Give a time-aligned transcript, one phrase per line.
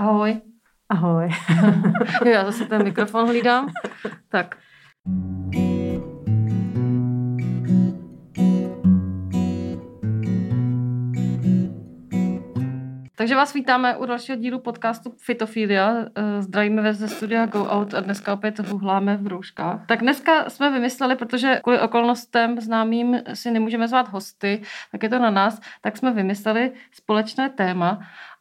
[0.00, 0.40] Ahoj.
[0.88, 1.28] Ahoj.
[2.24, 3.68] jo, já zase ten mikrofon hlídám.
[4.28, 4.56] Tak.
[13.20, 15.94] Takže vás vítáme u dalšího dílu podcastu Fitofilia.
[16.14, 19.86] Eh, zdravíme ze studia Go Out a dneska opět hůhláme v rouškách.
[19.86, 24.62] Tak dneska jsme vymysleli, protože kvůli okolnostem známým si nemůžeme zvát hosty,
[24.92, 28.00] tak je to na nás, tak jsme vymysleli společné téma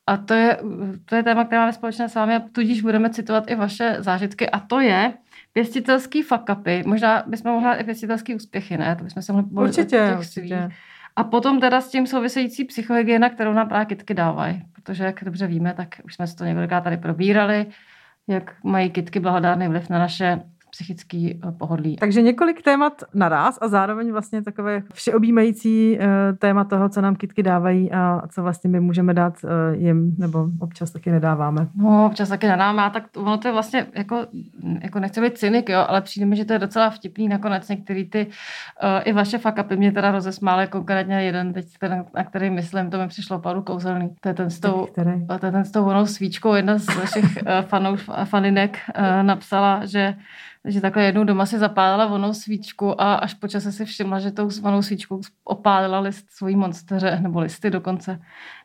[0.10, 0.58] a to je,
[1.06, 4.50] to je téma, které máme společné s vámi a tudíž budeme citovat i vaše zážitky
[4.50, 5.14] a to je
[5.54, 6.88] pěstitelský fuck-upy.
[6.88, 8.96] Možná bychom mohli i pěstitelský úspěchy, ne?
[8.96, 10.70] To bychom se mohli určitě, určitě.
[11.16, 14.64] A potom teda s tím související psychohygiena, kterou nám právě kitky dávají.
[14.74, 17.66] Protože, jak dobře víme, tak už jsme si to několikrát tady probírali,
[18.28, 20.40] jak mají kitky blahodárný vliv na naše
[20.70, 21.96] psychický eh, pohodlí.
[21.96, 26.06] Takže několik témat naraz a zároveň vlastně takové všeobjímající uh,
[26.38, 30.48] téma toho, co nám kitky dávají a co vlastně my můžeme dát uh, jim, nebo
[30.60, 31.68] občas taky nedáváme.
[31.76, 34.26] No, občas taky nedáme, a tak ono to je vlastně, jako,
[34.82, 38.10] jako nechci být cynik, jo, ale přijde mi, že to je docela vtipný nakonec některý
[38.10, 42.90] ty, uh, i vaše fakapy mě teda rozesmály, konkrétně jeden teď, ten, na který myslím,
[42.90, 44.16] to mi přišlo opravdu kouzelný.
[44.22, 44.88] To je ten s tou,
[45.40, 49.86] to je ten s tou onou svíčkou, jedna z našich uh, fanů, faninek uh, napsala,
[49.86, 50.16] že
[50.64, 54.32] takže takhle jednou doma si zapálila vonou svíčku a až po čase si všimla, že
[54.32, 58.20] tou vonou svíčkou opálila list svojí monsteře, nebo listy dokonce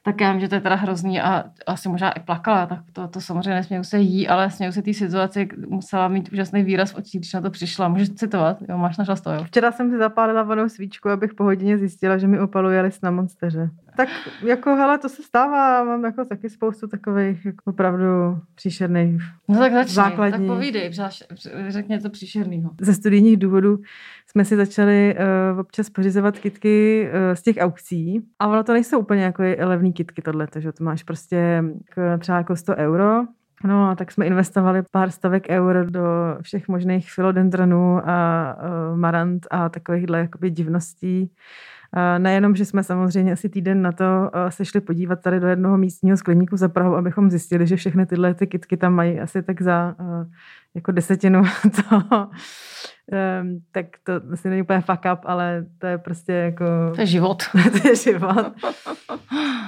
[0.04, 3.08] tak já vím, že to je teda hrozný a asi možná i plakala, tak to,
[3.08, 6.96] to samozřejmě nesměju se jí, ale směju se té situaci, musela mít úžasný výraz v
[6.96, 7.88] očích, když na to přišla.
[7.88, 8.56] Můžeš citovat?
[8.68, 9.44] Jo, máš našla to, jo?
[9.44, 13.10] Včera jsem si zapálila vonou svíčku, abych po hodině zjistila, že mi opaluje list na
[13.10, 13.70] monsteře.
[13.96, 14.08] Tak
[14.42, 18.04] jako, hele, to se stává, mám jako taky spoustu takových jako opravdu
[18.54, 20.48] příšerných No tak začni, základní.
[20.48, 20.92] tak povídej,
[21.68, 22.70] řekně to příšernýho.
[22.80, 23.78] Ze studijních důvodů
[24.26, 25.16] jsme si začali
[25.52, 29.92] uh, občas pořizovat kitky uh, z těch aukcí a ono to nejsou úplně jako levný
[29.94, 31.64] kitky tohle, že to máš prostě
[32.18, 33.24] třeba jako 100 euro,
[33.64, 36.02] No a tak jsme investovali pár stovek eur do
[36.42, 41.30] všech možných filodendronů a uh, marant a takovýchhle jakoby divností.
[41.96, 45.46] Uh, nejenom, že jsme samozřejmě asi týden na to uh, se šli podívat tady do
[45.46, 49.42] jednoho místního skleníku za Prahu, abychom zjistili, že všechny tyhle ty kitky tam mají asi
[49.42, 50.26] tak za uh,
[50.74, 51.42] jako desetinu
[51.88, 52.28] toho,
[53.12, 56.64] um, tak to asi není úplně fuck up, ale to je prostě jako...
[56.94, 57.42] To je život.
[57.82, 58.52] to je život.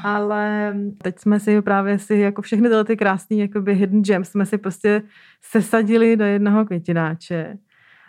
[0.04, 4.46] ale teď jsme si právě si jako všechny tyhle ty krásné jakoby hidden gems jsme
[4.46, 5.02] si prostě
[5.42, 7.58] sesadili do jednoho květináče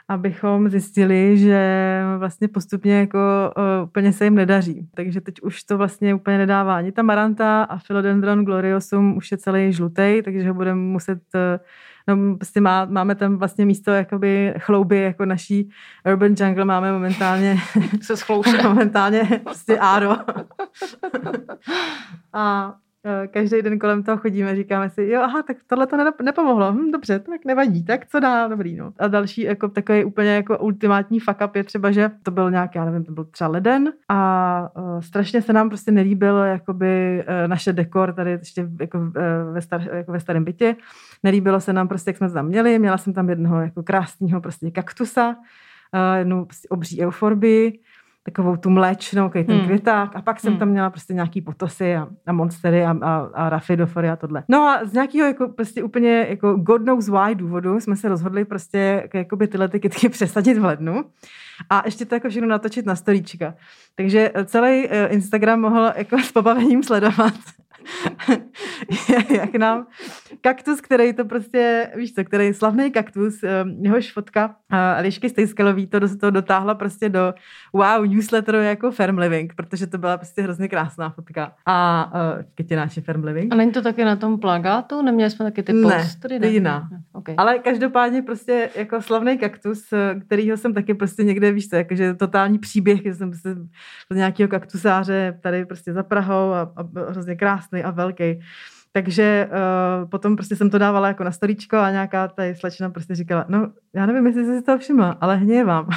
[0.09, 3.19] abychom zjistili, že vlastně postupně jako
[3.57, 4.89] uh, úplně se jim nedaří.
[4.95, 9.37] Takže teď už to vlastně úplně nedává ani ta maranta a philodendron gloriosum už je
[9.37, 11.41] celý žlutý, takže ho budeme muset uh,
[12.07, 15.69] no prostě má, máme tam vlastně místo jakoby chlouby jako naší
[16.05, 17.57] urban jungle máme momentálně
[18.01, 18.13] se
[18.63, 20.15] momentálně prostě áro.
[22.33, 22.75] a
[23.23, 26.91] e, každý den kolem toho chodíme, říkáme si, jo, aha, tak tohle to nepomohlo, hm,
[26.91, 28.93] dobře, tak nevadí, tak co dá, dobrý, no.
[28.99, 32.77] A další jako takový úplně jako ultimátní fuck up je třeba, že to byl nějaký,
[32.77, 37.47] já nevím, to byl třeba leden a uh, strašně se nám prostě nelíbil jakoby uh,
[37.47, 39.13] naše dekor tady ještě jako, uh,
[39.53, 40.75] ve, star, jako ve starém bytě
[41.23, 42.79] Nelíbilo se nám prostě, jak jsme tam měli.
[42.79, 45.35] Měla jsem tam jednoho jako krásného prostě kaktusa,
[46.17, 47.79] jednu prostě obří euforbii,
[48.31, 49.65] takovou tu mléčnou, ten hmm.
[49.65, 50.59] květák a pak jsem hmm.
[50.59, 54.43] tam měla prostě nějaký potosy a, a monstery a, a, a rafidofory a tohle.
[54.49, 58.45] No a z nějakého jako prostě úplně jako god knows why důvodu jsme se rozhodli
[58.45, 61.05] prostě jakoby tyhle ty kytky přesadit v lednu
[61.69, 63.53] a ještě to jako všechno natočit na storíčka.
[63.95, 67.33] Takže celý eh, Instagram mohl jako s pobavením sledovat
[69.29, 69.87] jak nám
[70.41, 74.55] kaktus, který to prostě, víš co, který slavný kaktus, ehm, jehož fotka
[75.01, 77.33] Lišky Stejskalový to, to dotáhla prostě do
[77.73, 81.51] wow newsletteru jako Firm Living, protože to byla prostě hrozně krásná fotka.
[81.65, 83.53] A uh, kytináče Firm Living.
[83.53, 85.01] A není to taky na tom plagátu?
[85.01, 86.39] Neměli jsme taky ty postry?
[86.39, 86.89] Ne, jiná.
[87.13, 87.35] Okay.
[87.37, 92.13] Ale každopádně prostě jako slavný kaktus, eh, kterýho jsem taky prostě někde, víš co, jakože
[92.13, 93.49] totální příběh, že jsem prostě
[94.09, 98.39] z nějakého kaktusáře tady prostě za Prahou a, a hrozně krásný a velký.
[98.91, 103.15] Takže uh, potom prostě jsem to dávala jako na storíčko a nějaká ta slečna prostě
[103.15, 105.89] říkala, no já nevím, jestli jsi si to všimla, ale hněvám.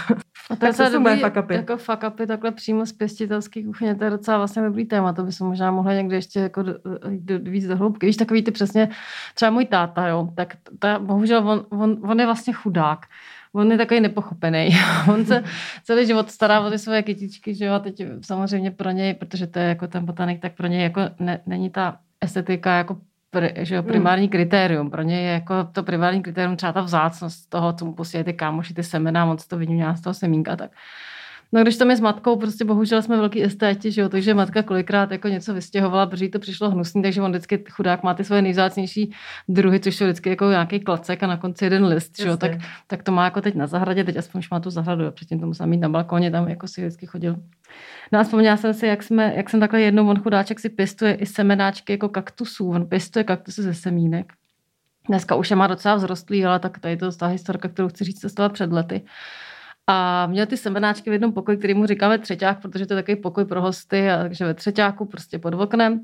[0.50, 3.94] A to, je to jsou moje fuck Jako fuck upy takhle přímo z pěstitelských kuchyně,
[3.94, 6.74] to je docela vlastně dobrý téma, to by se možná mohla někdy ještě jako do,
[7.08, 8.06] do, víc do hloubky.
[8.06, 8.88] Víš, takový ty přesně,
[9.34, 13.06] třeba můj táta, jo, tak ta, bohužel on, on, on, je vlastně chudák
[13.52, 14.70] on je takový nepochopený.
[15.12, 15.44] on se
[15.84, 19.46] celý život stará o ty svoje kytičky, že jo, a teď samozřejmě pro něj, protože
[19.46, 22.96] to je jako ten botanik, tak pro něj jako ne, není ta estetika jako
[23.30, 24.30] pr, že jo, primární hmm.
[24.30, 24.90] kritérium.
[24.90, 28.32] Pro ně je jako to primární kritérium třeba ta vzácnost toho, co mu posílají ty
[28.32, 30.70] kámoši, ty semena, moc to vidím z toho semínka, tak
[31.52, 34.62] No když tam je s matkou, prostě bohužel jsme velký estéti, že jo, takže matka
[34.62, 38.42] kolikrát jako něco vystěhovala, protože to přišlo hnusný, takže on vždycky chudák má ty svoje
[38.42, 39.12] nejzácnější
[39.48, 42.52] druhy, což jsou vždycky jako nějaký klacek a na konci jeden list, že jo, tak,
[42.86, 45.40] tak, to má jako teď na zahradě, teď aspoň už má tu zahradu, a předtím
[45.40, 47.36] to musel mít na balkoně, tam jako si vždycky chodil.
[48.12, 51.14] No a vzpomněla jsem si, jak, jsme, jak jsem takhle jednou, on chudáček si pěstuje
[51.14, 54.32] i semenáčky jako kaktusů, on pěstuje kaktusy ze semínek.
[55.08, 58.04] Dneska už je má docela vzrostlý, ale tak tady to je ta historka, kterou chci
[58.04, 59.02] říct, se stala před lety.
[59.92, 63.22] A měl ty semenáčky v jednom pokoji, který mu říkáme třeťák, protože to je takový
[63.22, 66.00] pokoj pro hosty, a takže ve třeťáku prostě pod oknem.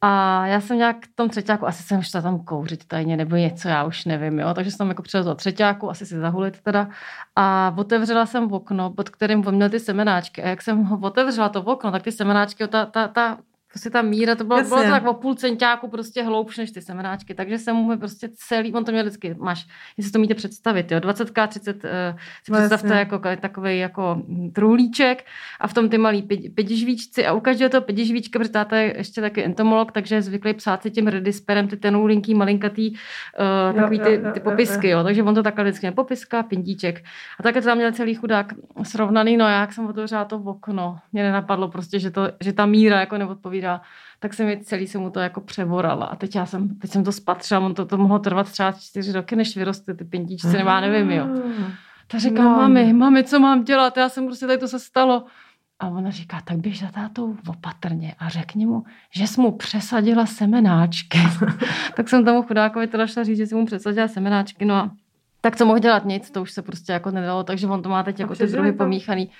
[0.00, 3.68] A já jsem nějak v tom třetíku, asi jsem šla tam kouřit tajně nebo něco,
[3.68, 4.54] já už nevím, jo.
[4.54, 6.88] Takže jsem jako přilezla třetíku, asi si zahulit teda.
[7.36, 10.42] A otevřela jsem okno, pod kterým on měl ty semenáčky.
[10.42, 13.38] A jak jsem ho otevřela to okno, tak ty semenáčky, ta, ta, ta
[13.72, 16.82] prostě ta míra, to bylo, bylo to tak o půl centiáku prostě hloubš než ty
[16.82, 19.66] semenáčky, takže jsem mu prostě celý, on to měl vždycky, máš,
[19.96, 21.90] jestli to můžete představit, jo, 20 30, uh,
[22.44, 22.98] si no, představte jasně.
[22.98, 24.22] jako takový jako
[24.52, 25.24] truhlíček
[25.60, 26.22] a v tom ty malý
[26.54, 30.54] pětižvíčci a u každého toho pětižvíčka, protože táta je ještě taky entomolog, takže je zvyklý
[30.54, 35.34] psát si tím redisperem ty tenoulinký, malinkatý, uh, takový ty, ty popisky, jo, takže on
[35.34, 37.04] to takhle vždycky popiska, pindíček.
[37.40, 38.52] A také to tam měl celý chudák
[38.82, 42.66] srovnaný, no jak jsem otevřela to v okno, mě nenapadlo prostě, že, to, že ta
[42.66, 43.80] míra jako neodpovídá povídá,
[44.18, 46.06] tak se mi celý se mu to jako převorala.
[46.06, 49.12] A teď já jsem, teď jsem to spatřila, on to, to mohlo trvat třeba čtyři
[49.12, 51.26] roky, než vyrostly ty pintičky, nebo já nevím, jo.
[52.06, 52.56] Tak říkám, no.
[52.56, 53.96] mami, mami, co mám dělat?
[53.96, 55.24] Já jsem prostě, tady to se stalo.
[55.80, 60.26] A ona říká, tak běž za tátou opatrně a řekni mu, že jsi mu přesadila
[60.26, 61.18] semenáčky.
[61.96, 64.64] tak jsem tomu chudákovi teda šla říct, že jsi mu přesadila semenáčky.
[64.64, 64.90] No a
[65.40, 66.04] tak co mohl dělat?
[66.04, 68.72] Nic, to už se prostě jako nedalo, takže on to má teď jako ty druhy
[68.72, 69.30] pomíchaný.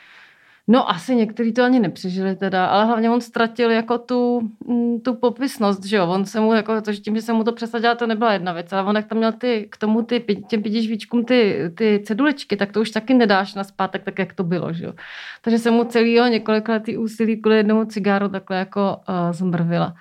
[0.69, 5.15] No asi někteří to ani nepřežili teda, ale hlavně on ztratil jako tu, mm, tu
[5.15, 7.95] popisnost, že jo, on se mu jako, to, že tím, že se mu to přesadila,
[7.95, 11.25] to nebyla jedna věc, ale on jak tam měl ty, k tomu ty, těm pětižvíčkům
[11.25, 14.85] ty, ty cedulečky, tak to už taky nedáš na zpátek, tak jak to bylo, že
[14.85, 14.93] jo.
[15.41, 19.95] Takže se mu celýho několik letý úsilí kvůli jednomu cigáru takhle jako uh, zmrvila.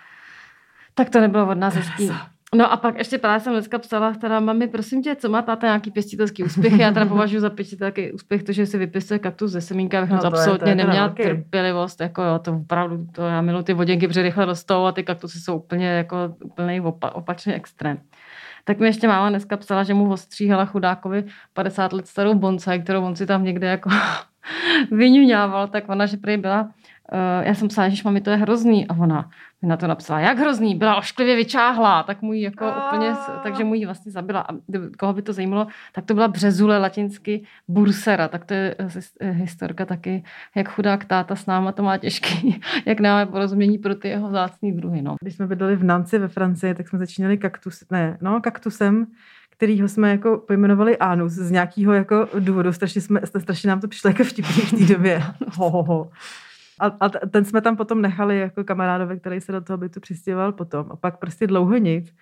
[0.94, 2.12] Tak to nebylo od nás hezký.
[2.56, 5.68] No a pak ještě právě jsem dneska psala, teda mami, prosím tě, co má táta
[5.68, 6.80] nějaký pěstitelský úspěch?
[6.80, 10.52] Já teda považuji za pěstitelský úspěch to, že si vypěstuje kaktus ze semínka, no, absolutně
[10.54, 11.24] je, to je neměla velký.
[11.24, 15.04] trpělivost, jako jo, to opravdu, to já miluji ty voděnky, protože rychle rostou a ty
[15.04, 17.98] kaktusy jsou úplně jako úplný opa, opačný extrém.
[18.64, 21.24] Tak mi ještě máma dneska psala, že mu ostříhala chudákovi
[21.54, 23.90] 50 let starou bonsai, kterou on si tam někde jako
[24.92, 26.70] vyňuňával, tak ona, že prý byla
[27.12, 28.88] uh, já jsem psala, že mami, to je hrozný.
[28.88, 29.30] A ona
[29.62, 32.74] mi na to napsala, jak hrozný, byla ošklivě vyčáhlá, tak můj jako oh.
[32.88, 34.42] úplně, takže můj vlastně zabila.
[34.42, 34.54] A
[35.00, 38.76] koho by to zajímalo, tak to byla březule latinsky bursera, tak to je
[39.20, 40.24] eh, historka taky,
[40.56, 44.72] jak chudák táta s náma to má těžký, jak máme porozumění pro ty jeho zácný
[44.72, 45.02] druhy.
[45.02, 45.16] No.
[45.22, 49.08] Když jsme bydleli v Nanci ve Francii, tak jsme začínali kaktus, ne, no, kaktusem,
[49.62, 52.74] kterýho jsme jako pojmenovali Anus z nějakého jako důvodu.
[52.74, 55.24] Strašně, jsme, strašně nám to přišlo jako vtipný v té době.
[55.56, 56.12] ho, ho, ho.
[56.82, 60.52] A, a ten jsme tam potom nechali jako kamarádovi, který se do toho bytu přistěhoval
[60.52, 60.88] potom.
[60.92, 62.14] A pak prostě dlouho nic.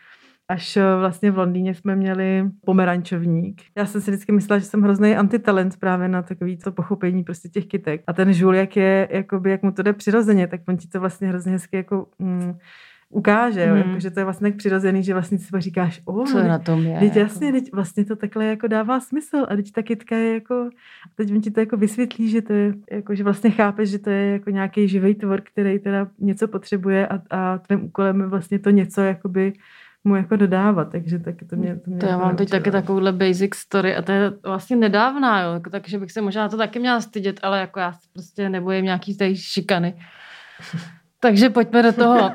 [0.48, 3.62] Až eh, vlastně v Londýně jsme měli pomerančovník.
[3.78, 7.50] Já jsem si vždycky myslela, že jsem hrozný antitalent právě na takový to pochopení prostě
[7.50, 8.04] těch kytek.
[8.08, 11.00] A ten žůl, jak je, jakoby, jak mu to jde přirozeně, tak on ti to
[11.00, 12.58] vlastně hrozně hezky jako mm,
[13.10, 13.78] ukáže, mm.
[13.78, 16.84] jako, že to je vlastně tak přirozený, že vlastně si říkáš, o, co na tom
[16.84, 17.00] je.
[17.00, 17.60] Teď jasně, jako...
[17.60, 20.70] teď vlastně to takhle jako dává smysl a teď ta kytka je jako,
[21.16, 24.10] teď on ti to jako vysvětlí, že to je, jako, že vlastně chápeš, že to
[24.10, 28.60] je jako nějaký živý tvor, který teda něco potřebuje a, a tvým úkolem je vlastně
[28.60, 29.54] to něco jakoby
[30.04, 31.76] mu jako dodávat, takže taky to mě...
[31.76, 35.42] To, mě to já mám teď taky takovouhle basic story a to je vlastně nedávná,
[35.42, 38.86] jo, jako, takže bych se možná to taky měla stydět, ale jako já prostě nebojím
[38.86, 39.94] nějaký tady šikany.
[41.22, 42.32] Takže pojďme do toho.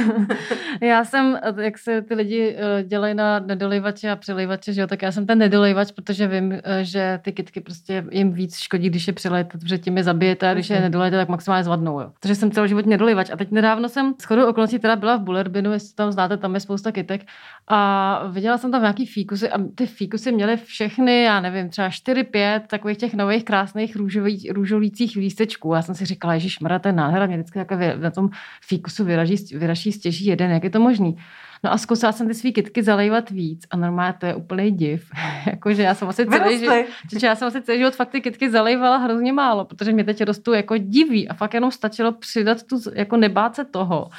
[0.80, 5.02] já jsem, jak se ty lidi eh, dělají na nedolejvače a přelejvače, že jo, tak
[5.02, 9.06] já jsem ten nedolejvač, protože vím, eh, že ty kytky prostě jim víc škodí, když
[9.06, 12.00] je přelejete, protože tím je zabijete a když je nedolejete, tak maximálně zvadnou.
[12.00, 12.12] Jo.
[12.20, 13.30] Takže jsem celoživotně nedolejvač.
[13.30, 16.60] A teď nedávno jsem shodou okolností teda byla v Bullerbinu, jestli tam znáte, tam je
[16.60, 17.22] spousta kytek.
[17.68, 22.60] A viděla jsem tam nějaký fíkusy a ty fíkusy měly všechny, já nevím, třeba 4-5
[22.66, 25.74] takových těch nových krásných růžových, růžolících lístečků.
[25.74, 26.48] Já jsem si říkala, že
[26.80, 28.30] to je nádhera, mě vždycky takové na tom
[28.66, 31.16] fíkusu vyraží, vyraží stěží jeden, jak je to možný.
[31.64, 35.10] No a zkusila jsem ty svý kytky zalejvat víc a normálně to je úplný div.
[35.46, 36.86] Jakože já jsem asi celý, život,
[37.22, 40.52] já jsem asi celý život fakt ty kytky zalejvala hrozně málo, protože mě teď rostou
[40.52, 44.10] jako diví a fakt jenom stačilo přidat tu, jako nebát se toho.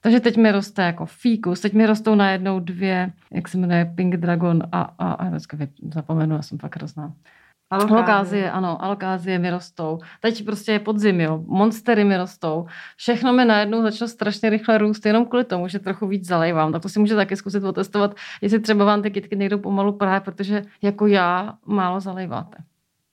[0.00, 4.16] Takže teď mi roste jako fíkus, teď mi rostou najednou dvě, jak se jmenuje, Pink
[4.16, 5.56] Dragon a, a, a dneska
[5.94, 7.12] zapomenu, já jsem fakt hrozná.
[7.70, 7.96] Alokázie.
[7.96, 9.98] alokázie, ano, alokázie mi rostou.
[10.20, 12.66] Teď prostě je podzim, jo, monstery mi rostou.
[12.96, 16.72] Všechno mi najednou začalo strašně rychle růst, jenom kvůli tomu, že trochu víc zalejvám.
[16.72, 20.20] Tak to si může taky zkusit otestovat, jestli třeba vám ty kytky nejdou pomalu právě,
[20.20, 22.58] protože jako já málo zalejváte.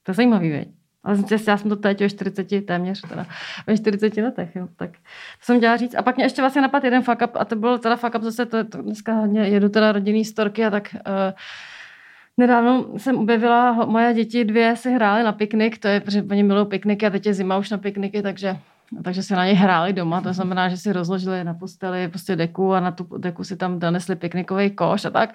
[0.04, 0.68] To je zajímavý, věď?
[1.04, 1.18] Ale
[1.48, 3.26] já jsem to teď ve 40, téměř teda,
[3.68, 4.68] ve 40 letech, jo.
[4.76, 4.98] Tak to
[5.42, 5.96] jsem chtěla říct.
[5.96, 8.22] A pak mě ještě vlastně napadl jeden fuck up, a to byl teda fuck up
[8.22, 11.34] zase, to, to dneska hodně jedu teda rodinný storky a tak uh,
[12.42, 16.68] Nedávno jsem objevila, moje děti dvě si hrály na piknik, to je, protože oni milují
[16.68, 18.58] pikniky a teď je zima už na pikniky, takže
[19.04, 22.74] takže si na ně hráli doma, to znamená, že si rozložili na posteli prostě deku
[22.74, 25.34] a na tu deku si tam donesli piknikový koš a tak.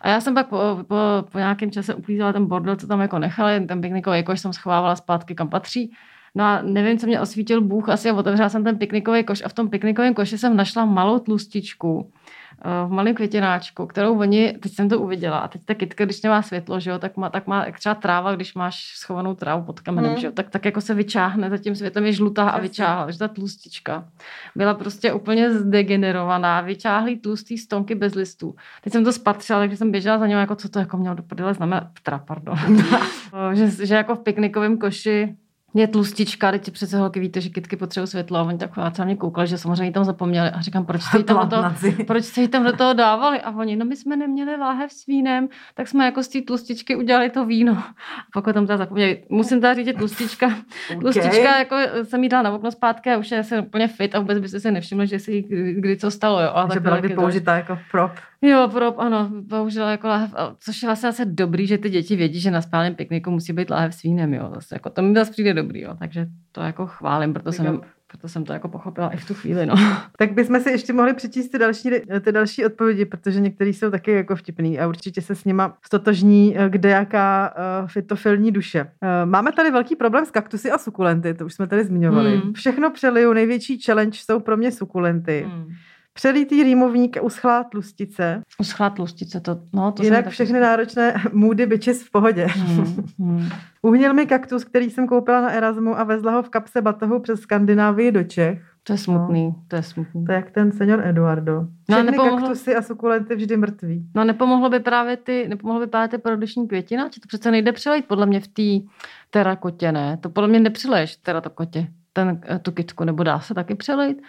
[0.00, 0.56] A já jsem pak po,
[0.88, 0.96] po,
[1.32, 4.96] po nějakém čase uklízela ten bordel, co tam jako nechali, ten piknikový koš jsem schovávala
[4.96, 5.92] zpátky, kam patří.
[6.34, 9.52] No a nevím, co mě osvítil Bůh, asi otevřela jsem ten piknikový koš a v
[9.52, 12.12] tom piknikovém koši jsem našla malou tlustičku,
[12.64, 16.42] v malém květináčku, kterou oni, teď jsem to uviděla, a teď ta kytka, když nemá
[16.42, 19.80] světlo, že jo, tak má, tak má jak třeba tráva, když máš schovanou trávu pod
[19.80, 20.20] kamenem, hmm.
[20.20, 23.18] že jo, tak, tak jako se vyčáhne, za tím světlem je žlutá a vyčáhla, že
[23.18, 24.08] ta tlustička
[24.56, 28.54] byla prostě úplně zdegenerovaná, vyčáhlý tlustý stonky bez listů.
[28.82, 31.22] Teď jsem to spatřila, takže jsem běžela za něm, jako co to jako mělo do
[31.22, 32.58] prdele znamená, teda, pardon,
[33.52, 35.36] že, že jako v piknikovém koši
[35.80, 39.16] je tlustička, teď přece holky víte, že kytky potřebují světlo a oni tak se mě
[39.16, 41.72] koukali, že samozřejmě tam zapomněli a říkám, proč jste tam, do toho,
[42.06, 45.06] proč jste jí tam do toho dávali a oni, no my jsme neměli láhev s
[45.06, 47.72] vínem, tak jsme jako z té tlustičky udělali to víno.
[48.36, 49.22] A pak tam teda zapomněli.
[49.28, 50.46] Musím teda říct, že tlustička,
[50.90, 51.00] okay.
[51.00, 54.20] tlustička jako jsem jí dala na okno zpátky a už je se úplně fit a
[54.20, 55.42] vůbec byste si nevšimli, že si jí
[55.80, 56.40] kdy co stalo.
[56.40, 56.50] Jo.
[56.54, 58.12] A že byla by použitá jako prop.
[58.42, 62.40] Jo, prop, ano, použila jako láhev, což je vlastně asi dobrý, že ty děti vědí,
[62.40, 64.50] že na spálném pikniku musí být láhev s vínem, jo.
[64.54, 65.96] Zase, jako, to mi zase přijde dobrý, jo.
[65.98, 69.66] Takže to jako chválím, proto jsem, proto jsem to jako pochopila i v tu chvíli,
[69.66, 69.74] no.
[70.18, 74.10] Tak bychom si ještě mohli přečíst ty další, ty další odpovědi, protože některý jsou taky
[74.10, 78.82] jako vtipný a určitě se s nima stotožní eh, kde jaká uh, fitofilní duše.
[78.84, 82.36] Uh, máme tady velký problém s kaktusy a sukulenty, to už jsme tady zmiňovali.
[82.36, 82.52] Hmm.
[82.52, 85.46] Všechno přeliju, největší challenge jsou pro mě sukulenty.
[85.48, 85.68] Hmm.
[86.16, 88.42] Přelítý rýmovník, uschlá tlustice.
[88.60, 92.46] Uschlá tlustice, to, no, to Jinak všechny náročné moody bitches v pohodě.
[92.46, 93.48] Hmm, hmm.
[93.82, 97.40] Uhnil mi kaktus, který jsem koupila na Erasmu a vezla ho v kapse batohu přes
[97.40, 98.62] Skandinávii do Čech.
[98.82, 99.54] To je smutný, no.
[99.68, 100.24] to je smutný.
[100.24, 101.60] To je jak ten senior Eduardo.
[101.60, 102.40] No, všechny no, nepomohlo...
[102.40, 104.06] kaktusy a sukulenty vždy mrtví.
[104.14, 107.04] No nepomohlo by právě ty, nepomohlo by právě ty produční květina?
[107.04, 108.88] To přece nejde přelejt podle mě v té
[109.30, 110.16] terakotě, ne?
[110.16, 114.22] To podle mě nepřileješ terakotě ten, eh, tu kytku, nebo dá se taky přelejt?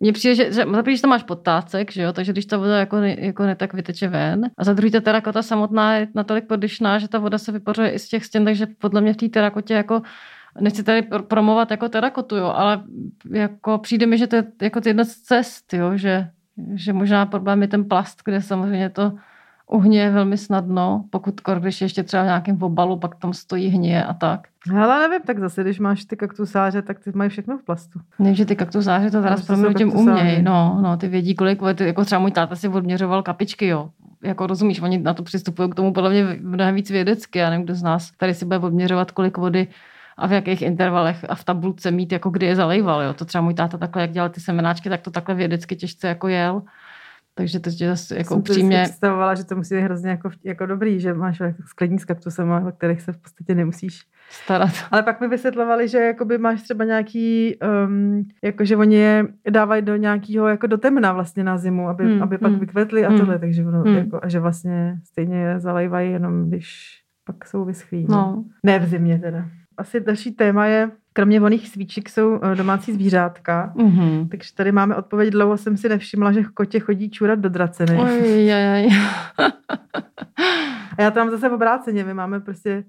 [0.00, 3.00] Mně přijde, že, že, za tam máš podtácek, že jo, takže když ta voda jako,
[3.00, 4.50] ne, jako ne, tak vyteče ven.
[4.58, 7.98] A za druhý ta terakota samotná je natolik podyšná, že ta voda se vypořuje i
[7.98, 10.02] z těch stěn, takže podle mě v té terakotě jako
[10.60, 12.82] nechci tady promovat jako terakotu, jo, ale
[13.32, 16.28] jako přijde mi, že to je jako jedna z cest, jo, že,
[16.74, 19.12] že možná problém je ten plast, kde samozřejmě to
[19.68, 24.04] uhně velmi snadno, pokud kor, když ještě třeba v nějakém obalu, pak tam stojí hně
[24.04, 24.40] a tak.
[24.80, 28.00] Ale nevím, tak zase, když máš ty kaktusáře, tak ty mají všechno v plastu.
[28.18, 30.42] Nevím, že ty kaktusáře to teraz pro tím umějí.
[30.42, 33.90] No, no, ty vědí, kolik, jako třeba můj táta si odměřoval kapičky, jo.
[34.22, 37.38] Jako rozumíš, oni na to přistupují k tomu podle mě mnohem víc vědecky.
[37.38, 39.68] Já nevím, kdo z nás tady si bude odměřovat, kolik vody
[40.16, 43.02] a v jakých intervalech a v tabulce mít, jako kdy je zalejval.
[43.02, 43.14] Jo.
[43.14, 46.28] To třeba můj táta takhle, jak dělal ty semenáčky, tak to takhle vědecky těžce jako
[46.28, 46.62] jel.
[47.38, 48.82] Takže to je zase jako Jsem upřímně...
[48.82, 52.72] představovala, že to musí být hrozně jako, jako dobrý, že máš skladní s kaktusem, o
[52.72, 54.70] kterých se v podstatě nemusíš starat.
[54.90, 59.82] Ale pak mi vysvětlovali, že jakoby máš třeba nějaký, um, jako že oni je dávají
[59.82, 63.08] do nějakého, jako do temna vlastně na zimu, aby, hmm, aby pak hmm, vykvetly a
[63.08, 63.96] hmm, tohle, takže ono, hmm.
[63.96, 68.06] jako, a že vlastně stejně je zalejvají jenom, když pak jsou vyschlí.
[68.08, 68.44] No.
[68.62, 69.44] Ne v zimě teda.
[69.78, 73.72] Asi další téma je kromě voných svíček jsou eh, domácí zvířátka.
[73.76, 74.28] Mm-hmm.
[74.28, 75.30] Takže tady máme odpověď.
[75.30, 77.98] Dlouho jsem si nevšimla, že kotě chodí čůrat do draceny.
[77.98, 78.46] Oj,
[80.98, 82.04] A já tam zase v obráceně.
[82.04, 82.84] My máme prostě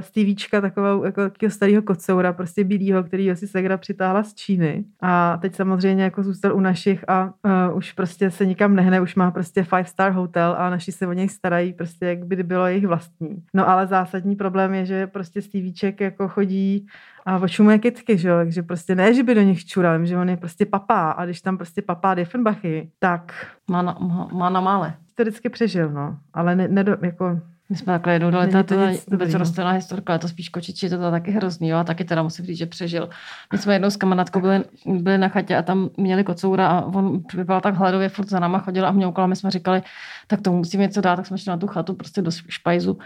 [0.00, 4.84] Stevíčka, takovou jako takového starého kocoura, prostě bílýho, který si segra přitáhla z Číny.
[5.00, 7.24] A teď samozřejmě jako zůstal u našich a
[7.70, 11.06] uh, už prostě se nikam nehne, už má prostě five star hotel a naši se
[11.06, 13.42] o něj starají prostě, jak by bylo jejich vlastní.
[13.54, 16.86] No ale zásadní problém je, že prostě Stevíček jako chodí
[17.26, 20.28] a očumuje kytky, že jo, takže prostě ne, že by do nich čural, že on
[20.28, 23.46] je prostě papá a když tam prostě papá Diefenbachy, tak...
[23.70, 24.94] Má na, má, má na mále.
[25.14, 28.76] To vždycky přežil, no, ale ne, ne jako my jsme takhle jednou dali, to, to
[29.10, 32.22] vůbec rostlinná historka, ale to spíš kočiči, to, to taky hrozný, jo, a taky teda
[32.22, 33.08] musím říct, že přežil.
[33.52, 37.22] My jsme jednou s kamarádkou byli, byli na chatě a tam měli kocoura a on
[37.34, 39.82] vypadal tak hladově, furt za náma chodil a mňoukal my jsme říkali,
[40.26, 42.98] tak to musíme něco dát, tak jsme šli na tu chatu prostě do špajzu.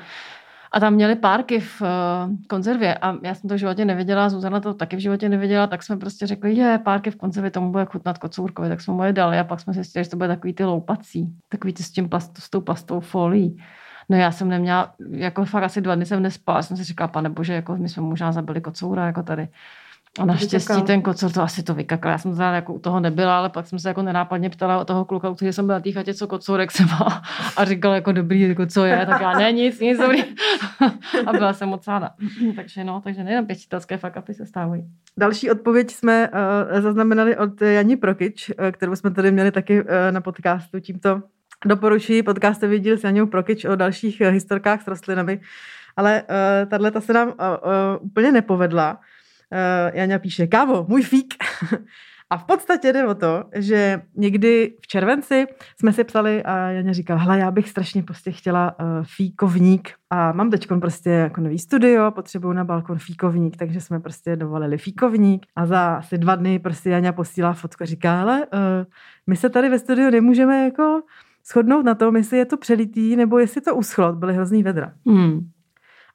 [0.73, 1.89] A tam měli párky v uh,
[2.49, 5.83] konzervě a já jsem to v životě nevěděla, Zuzana to taky v životě nevěděla, tak
[5.83, 9.13] jsme prostě řekli, je, párky v konzervě, tomu bude chutnat kocourkovi, tak jsme mu je
[9.13, 11.91] dali a pak jsme si zjistili, že to bude takový ty loupací, takový ty s,
[11.91, 13.63] tím plast, s tou plastou folií.
[14.11, 17.29] No já jsem neměla, jako fakt asi dva dny jsem nespala, jsem si říkala, pane
[17.29, 19.49] bože, jako my jsme možná zabili kocoura, jako tady.
[20.19, 22.13] A naštěstí ten kocor to asi to vykakal.
[22.13, 24.85] Já jsem teda jako u toho nebyla, ale pak jsem se jako nenápadně ptala o
[24.85, 27.23] toho kluka, který jsem byla na té chatě, co kocourek se má.
[27.57, 29.07] A říkal jako dobrý, jako co je.
[29.07, 30.23] Tak já ne, nic, nic dobrý.
[31.27, 32.11] a byla jsem moc ráda.
[32.57, 34.85] takže no, takže nejenom pěstitelské fakapy se stávají.
[35.19, 39.89] Další odpověď jsme uh, zaznamenali od Jani Prokič, uh, kterou jsme tady měli taky uh,
[40.11, 40.81] na podcastu.
[40.81, 41.23] Tímto
[41.65, 45.41] doporučuji podcastový díl s Janou Prokič o dalších uh, historkách s rostlinami.
[45.97, 51.03] Ale uh, tahle ta se nám uh, uh, úplně nepovedla uh, Jana píše, kávo, můj
[51.03, 51.35] fík.
[52.33, 55.47] A v podstatě jde o to, že někdy v červenci
[55.81, 60.33] jsme si psali a Janě říkala, hele, já bych strašně prostě chtěla uh, fíkovník a
[60.33, 65.47] mám teď prostě jako nový studio, potřebuju na balkon fíkovník, takže jsme prostě dovolili fíkovník
[65.57, 68.61] a za asi dva dny prostě Janě posílá fotku a říká, hele, uh,
[69.27, 71.03] my se tady ve studiu nemůžeme jako
[71.53, 74.93] shodnout na tom, jestli je to přelitý nebo jestli to uschlo, byly hrozný vedra.
[75.07, 75.51] Hmm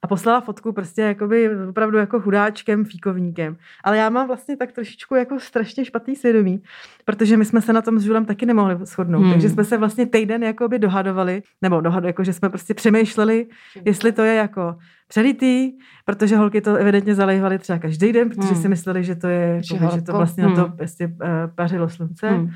[0.06, 3.58] a poslala fotku prostě jakoby opravdu jako chudáčkem, fíkovníkem.
[3.84, 6.62] Ale já mám vlastně tak trošičku jako strašně špatný svědomí,
[7.06, 9.22] protože my jsme se na tom s Žulem taky nemohli shodnout.
[9.22, 9.32] Hmm.
[9.32, 13.48] Takže jsme se vlastně týden jakoby dohadovali, nebo dohadovali, jako že jsme prostě přemýšleli,
[13.86, 14.76] jestli to je jako
[15.08, 15.72] přelitý,
[16.06, 18.62] protože holky to evidentně zalejvaly třeba každý den, protože hmm.
[18.62, 20.58] si mysleli, že to je, jako, že to vlastně hmm.
[20.58, 21.12] na to prostě uh,
[21.56, 22.30] pařilo slunce.
[22.30, 22.50] Hmm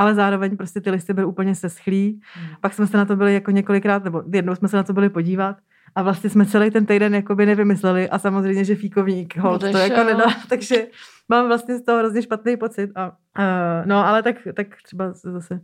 [0.00, 2.20] ale zároveň prostě ty listy byly úplně seschlý.
[2.34, 2.48] Hmm.
[2.60, 5.08] Pak jsme se na to byli jako několikrát, nebo jednou jsme se na to byli
[5.08, 5.56] podívat
[5.94, 10.04] a vlastně jsme celý ten týden jakoby nevymysleli a samozřejmě, že fíkovník, hold, to jako
[10.04, 10.86] nedá, takže
[11.28, 12.90] mám vlastně z toho hrozně špatný pocit.
[12.94, 15.60] A, uh, no, ale tak, tak třeba zase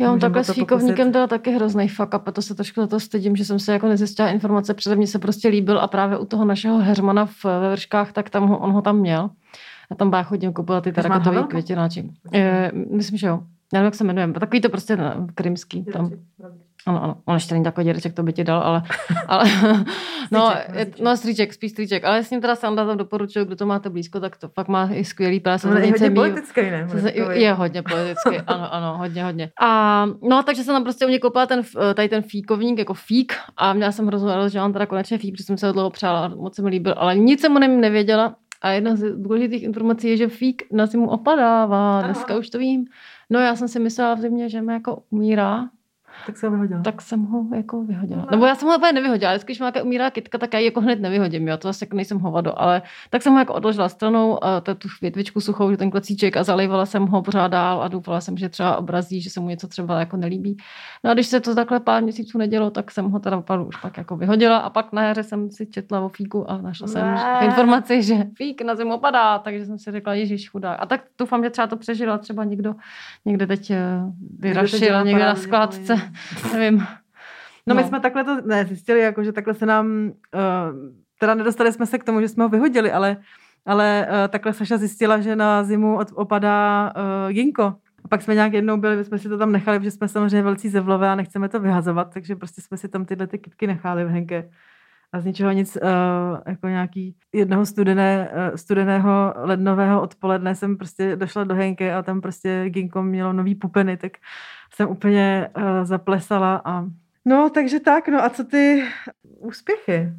[0.00, 2.86] já mám takhle s fíkovníkem teda taky hrozný fuck up a to se trošku za
[2.86, 6.18] to stydím, že jsem se jako nezjistila informace, protože mě se prostě líbil a právě
[6.18, 9.30] u toho našeho Hermana v, ve vrškách, tak tam ho, on ho tam měl.
[9.90, 12.10] A tam bych chodím kupovat ty terakotový květináči.
[12.90, 13.40] myslím, že jo.
[13.72, 14.32] Já nevím, jak se jmenuje.
[14.32, 15.84] Takový to prostě no, krymský.
[15.84, 16.10] Tam.
[16.86, 18.82] Ano, ano, on ještě není takový dědeček, to by ti dal, ale,
[19.28, 19.44] ale
[20.30, 23.66] no, je, no, stříček, spíš stříček, ale s ním teda Sanda tam doporučil, kdo to
[23.66, 25.70] máte blízko, tak to fakt má i skvělý práce.
[25.70, 26.88] No, je hodně politický, ne?
[27.32, 29.50] Je hodně politický, ano, ano, hodně, hodně.
[29.60, 31.62] A no, takže jsem tam prostě u mě koupila ten,
[31.94, 35.34] tady ten fíkovník, jako fík a měla jsem hroznou radost, že mám teda konečně fík,
[35.34, 38.34] protože jsem se ho dlouho přála, moc se mi líbil, ale nic jsem mu nevěděla.
[38.62, 42.84] A jedna z důležitých informací je, že fík na zimu opadává, dneska už to vím.
[43.32, 45.70] No já jsem si myslela v zimě, že mi jako umírá,
[46.26, 46.82] tak jsem ho vyhodila.
[46.82, 48.20] Tak jsem ho jako vyhodila.
[48.20, 48.28] No.
[48.30, 51.00] Nebo já jsem ho úplně nevyhodila, když má umírá kytka, tak já ji jako hned
[51.00, 54.60] nevyhodím, jo, to zase jako nejsem hovado, ale tak jsem ho jako odložila stranou, a
[54.60, 58.36] tu větvičku suchou, že ten klecíček a zalejvala jsem ho pořád dál a doufala jsem,
[58.36, 60.56] že třeba obrazí, že se mu něco třeba jako nelíbí.
[61.04, 63.76] No a když se to takhle pár měsíců nedělo, tak jsem ho teda opravdu už
[63.76, 67.14] pak jako vyhodila a pak na jaře jsem si četla o fíku a našla jsem
[67.14, 67.40] ne.
[67.44, 70.74] informaci, že fík na zimu opadá, takže jsem si řekla, ježíš chudá.
[70.74, 72.74] A tak doufám, že třeba to přežila třeba někdo
[73.24, 73.78] někde teď eh,
[74.38, 76.11] vyrašil někde na skladce
[76.52, 76.78] nevím.
[77.66, 81.72] No, no, my jsme takhle to nezjistili, jako že takhle se nám, uh, teda nedostali
[81.72, 83.16] jsme se k tomu, že jsme ho vyhodili, ale,
[83.66, 87.74] ale uh, takhle Saša zjistila, že na zimu od, opadá uh, ginko.
[88.04, 90.42] A pak jsme nějak jednou byli, my jsme si to tam nechali, protože jsme samozřejmě
[90.42, 94.04] velcí zevlové a nechceme to vyhazovat, takže prostě jsme si tam tyhle ty kytky nechali
[94.04, 94.50] v Henke.
[95.12, 101.16] A z ničeho nic, uh, jako nějaký jednoho studené, uh, studeného lednového odpoledne jsem prostě
[101.16, 104.12] došla do Henke a tam prostě ginko mělo nový pupeny, tak
[104.74, 106.84] jsem úplně uh, zaplesala a
[107.24, 108.84] no, takže tak, no a co ty
[109.38, 110.12] úspěchy?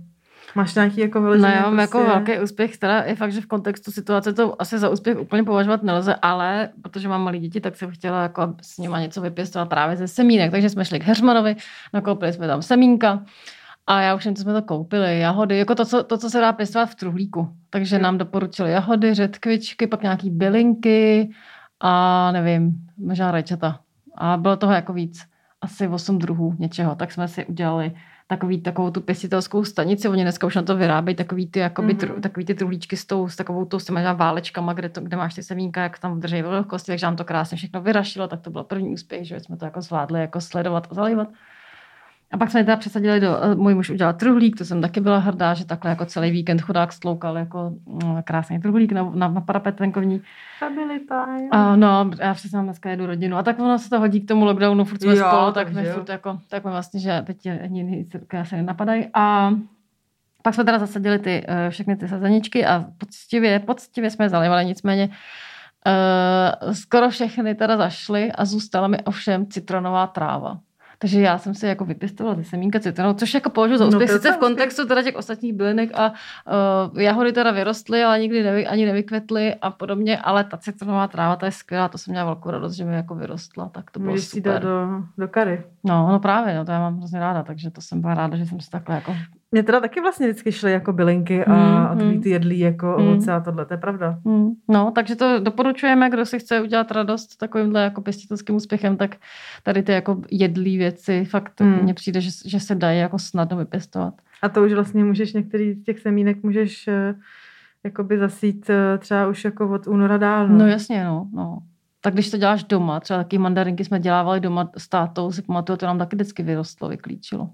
[0.56, 1.44] Máš nějaký jako vyložený?
[1.44, 2.12] No já mám jako prostě...
[2.12, 5.44] jako velký úspěch, teda je fakt, že v kontextu situace to asi za úspěch úplně
[5.44, 9.70] považovat nelze, ale protože mám malé děti, tak jsem chtěla jako s nima něco vypěstovat
[9.70, 11.56] právě ze semínek, takže jsme šli k Hermanovi,
[11.94, 13.24] nakoupili jsme tam semínka
[13.88, 16.40] a já už jen, co jsme to koupili, jahody, jako to, co, to, co se
[16.40, 17.50] dá pěstovat v truhlíku.
[17.70, 21.30] Takže nám doporučili jahody, řetkvičky, pak nějaký bylinky
[21.80, 23.80] a nevím, možná rajčata
[24.16, 25.26] a bylo toho jako víc,
[25.62, 27.92] asi 8 druhů něčeho, tak jsme si udělali
[28.28, 32.22] takový, takovou tu pěstitelskou stanici, oni dneska už na to vyrábějí takový ty, jakoby, mm-hmm.
[32.22, 35.34] takový ty truhlíčky s, tou, s takovou tou s těma válečkama, kde, to, kde máš
[35.34, 38.64] ty semínka, jak tam drží vlhkosti, takže nám to krásně všechno vyrašilo, tak to byl
[38.64, 41.28] první úspěch, že jsme to jako zvládli jako sledovat a zalívat.
[42.34, 45.18] A pak jsme teda přesadili do, uh, můj muž udělal truhlík, to jsem taky byla
[45.18, 49.42] hrdá, že takhle jako celý víkend chudák stloukal jako uh, krásný truhlík na, na, na
[49.42, 50.22] parapet venkovní.
[50.58, 53.38] Stabilita, Uh, no, já přesně dneska jedu rodinu.
[53.38, 55.86] A tak ono se to hodí k tomu lockdownu, furt jsme jo, spolu, tak my
[55.86, 58.10] furt jako, tak my vlastně, že teď jiný
[58.44, 59.08] se nenapadají.
[59.14, 59.52] A
[60.42, 64.66] pak jsme teda zasadili ty, uh, všechny ty sazeničky a poctivě, poctivě jsme je zalivali,
[64.66, 65.10] nicméně
[65.88, 70.60] Uh, skoro všechny teda zašly a zůstala mi ovšem citronová tráva.
[71.04, 74.10] Takže já jsem si jako vypěstovala ty semínka citronu, což jako považuji za no, úspěch.
[74.10, 76.14] No, Sice v kontextu teda těch ostatních bylinek a
[76.92, 81.36] uh, jahody teda vyrostly, ale nikdy nevy, ani nevykvetly a podobně, ale ta citronová tráva,
[81.36, 84.12] ta je skvělá, to jsem měla velkou radost, že mi jako vyrostla, tak to bylo
[84.12, 84.62] Můžeš super.
[84.62, 84.88] do,
[85.18, 85.64] do kary.
[85.84, 88.46] No, no právě, no, to já mám hrozně ráda, takže to jsem byla ráda, že
[88.46, 89.16] jsem si takhle jako
[89.54, 92.22] Mě teda taky vlastně vždycky šly jako bylinky a, Hmm, a takový hmm.
[92.22, 93.08] ty jedlí jako Hmm.
[93.08, 94.20] ovoce a tohle, to je pravda.
[94.26, 94.50] Hmm.
[94.70, 99.16] No, takže to doporučujeme, kdo si chce udělat radost takovýmhle jako pěstitelským úspěchem, tak
[99.64, 101.80] tady ty jako jedlý věci, fakt Hmm.
[101.84, 104.14] mně přijde, že, že se dají jako snadno vypěstovat.
[104.42, 107.16] A to už vlastně můžeš, některý z těch semínek můžeš eh,
[107.84, 110.48] jakoby zasít eh, třeba už jako od února dál.
[110.48, 111.58] No jasně, no, no.
[112.02, 115.78] Tak když to děláš doma, třeba taky mandarinky jsme dělávali doma s tátou, si pamatuju,
[115.78, 117.50] to nám taky vždycky vyrostlo, vyklíčilo.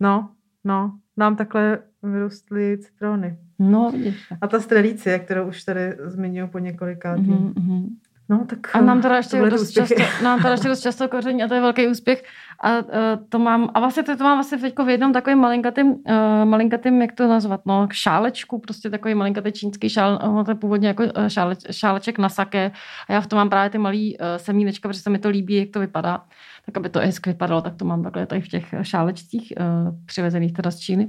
[0.00, 0.28] no,
[0.66, 3.38] no, nám takhle vyrostly citrony.
[3.58, 4.32] No, vidíš.
[4.40, 7.20] A ta strelicie, kterou už tady zmiňuji po několikátý.
[7.20, 7.86] Mhm, mhm.
[8.28, 9.94] No, tak A nám teda ještě to byly ty dost úspěchy.
[9.94, 12.24] často, nám teda ještě dost často koření a to je velký úspěch.
[12.60, 12.84] A uh,
[13.28, 16.00] to mám, a vlastně to, to mám vlastně teďko v jednom takovém malinkatým, uh,
[16.44, 20.88] malinkatým, jak to nazvat, no, šálečku, prostě takový malinkatý čínský šál, ono to je původně
[20.88, 22.70] jako šáleč, šáleček na saké
[23.08, 25.54] a já v tom mám právě ty malý uh, semínečka, protože se mi to líbí,
[25.54, 26.24] jak to vypadá.
[26.66, 30.52] Tak aby to hezky vypadalo, tak to mám takhle tady v těch šálečcích, uh, přivezených
[30.52, 31.08] teda z Číny.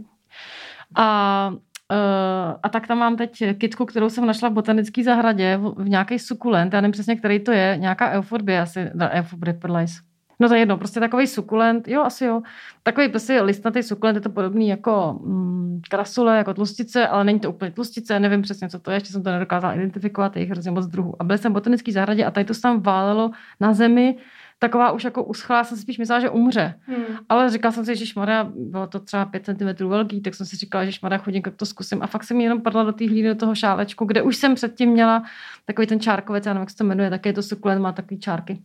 [0.95, 1.51] A
[1.91, 5.89] Uh, a tak tam mám teď kitku, kterou jsem našla v botanické zahradě, v, v
[5.89, 9.91] nějaký sukulent, já nevím přesně, který to je, nějaká euphorbia, asi, ne, euphorbia perlais.
[10.39, 12.41] No to je jedno, prostě takový sukulent, jo, asi jo.
[12.83, 17.49] Takový prostě listnatý sukulent, je to podobný jako mm, krasule, jako tlustice, ale není to
[17.49, 20.71] úplně tlustice, nevím přesně, co to je, ještě jsem to nedokázala identifikovat, je jich hrozně
[20.71, 21.15] moc druhů.
[21.19, 24.17] A byl jsem v botanické zahradě a tady to se tam válelo na zemi,
[24.59, 26.73] taková už jako uschlá, jsem si spíš myslela, že umře.
[26.85, 27.05] Hmm.
[27.29, 30.55] Ale říkala jsem si, že Maria, bylo to třeba 5 cm velký, tak jsem si
[30.55, 32.03] říkala, že Maria chodím, jak to zkusím.
[32.03, 34.89] A fakt jsem jenom padla do té hlíny, do toho šálečku, kde už jsem předtím
[34.89, 35.23] měla
[35.65, 38.19] takový ten čárkovec, já nevím, jak se to jmenuje, taky je to sukulent, má takový
[38.19, 38.61] čárky.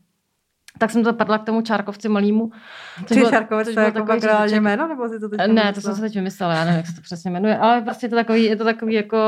[0.82, 2.50] Tak jsem to padla k tomu čárkovci malýmu.
[2.98, 3.30] Ty což
[3.74, 6.14] to je byl jako reálně jméno, nebo si to teď Ne, to jsem se teď
[6.14, 8.64] vymyslela, já nevím, jak se to přesně jmenuje, ale prostě je to takový, je to
[8.64, 9.18] takový jako,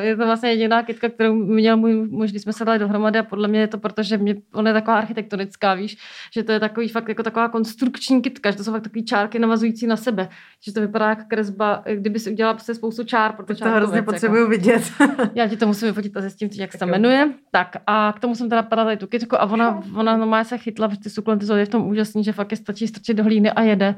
[0.00, 3.22] je to vlastně jediná kytka, kterou měl můj muž, když jsme se dali dohromady a
[3.22, 5.98] podle mě je to proto, že mě, on je taková architektonická, víš,
[6.32, 9.38] že to je takový fakt jako taková konstrukční kytka, že to jsou fakt takový čárky
[9.38, 10.28] navazující na sebe,
[10.60, 13.98] že to vypadá jako kresba, kdyby si udělala prostě spoustu čár, pro to to hrozně
[13.98, 14.82] čárkovec, potřebuju vidět.
[15.34, 17.28] já ti to musím vyfotit a zjistím, jak se jmenuje.
[17.50, 20.58] Tak a k tomu jsem teda padla tady tu kytku a ona, ona normálně se
[20.58, 23.50] chytla, protože ty sukulenty jsou v tom úžasný, že fakt je stačí strčit do hlíny
[23.50, 23.94] a jede.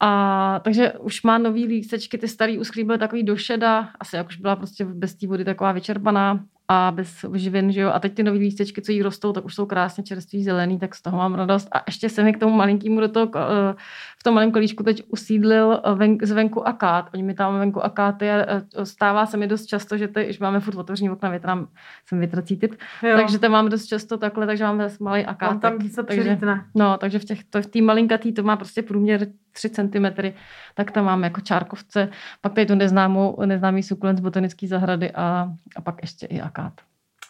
[0.00, 4.26] A takže už má nový lístečky, ty starý uschlý byly takový do šeda, asi jak
[4.26, 7.90] už byla prostě bez té vody taková vyčerpaná a bez živin, že jo.
[7.90, 10.94] A teď ty nový lístečky, co jí rostou, tak už jsou krásně čerstvý zelený, tak
[10.94, 11.68] z toho mám radost.
[11.72, 13.74] A ještě se mi k tomu malinkýmu do toho, eh,
[14.18, 17.10] v tom malém kolíčku teď usídlil eh, ven, zvenku akát.
[17.14, 20.38] Oni mi tam venku akáty a eh, stává se mi dost často, že teď, že
[20.40, 21.68] máme furt otevřený okna, větrám,
[22.06, 23.16] jsem větrací typ, Jo.
[23.16, 25.50] takže to mám dost často takhle, takže máme zase malý akát.
[25.50, 26.38] On tam se takže.
[26.74, 30.32] No, takže v, těch, to, v té malinkatý to má prostě průměr 3 cm,
[30.74, 32.08] tak tam máme jako čárkovce,
[32.40, 36.53] pak tady tu neznámou, neznámý sukulent z botanické zahrady a, a pak ještě i akát.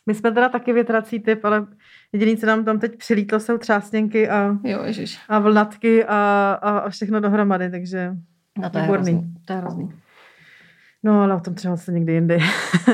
[0.07, 1.67] My jsme teda taky větrací typ, ale
[2.13, 5.21] jediný, co nám tam teď přilítlo, jsou třásněnky a, Jo, ježiš.
[5.29, 6.15] a vlnatky a,
[6.63, 8.13] a, a všechno dohromady, takže
[8.59, 9.35] No to je hrozný.
[9.45, 9.93] To je hrozný.
[11.03, 12.39] no ale o tom třeba se někdy jindy.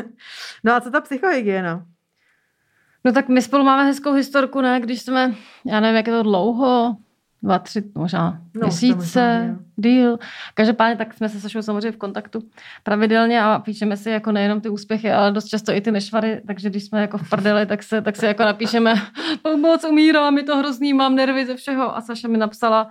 [0.64, 1.86] no a co ta psychohygiena?
[3.04, 4.80] No tak my spolu máme hezkou historku, ne?
[4.80, 5.34] Když jsme,
[5.66, 6.96] já nevím, jak je to dlouho,
[7.42, 10.18] dva, tři, možná No, měsíce, díl.
[10.54, 12.42] Každopádně tak jsme se Sašou samozřejmě v kontaktu
[12.82, 16.70] pravidelně a píšeme si jako nejenom ty úspěchy, ale dost často i ty nešvary, takže
[16.70, 18.94] když jsme jako v prdeli, tak se, tak si jako napíšeme
[19.42, 22.90] pomoc, umírám, je to hrozný, mám nervy ze všeho a Saša mi napsala,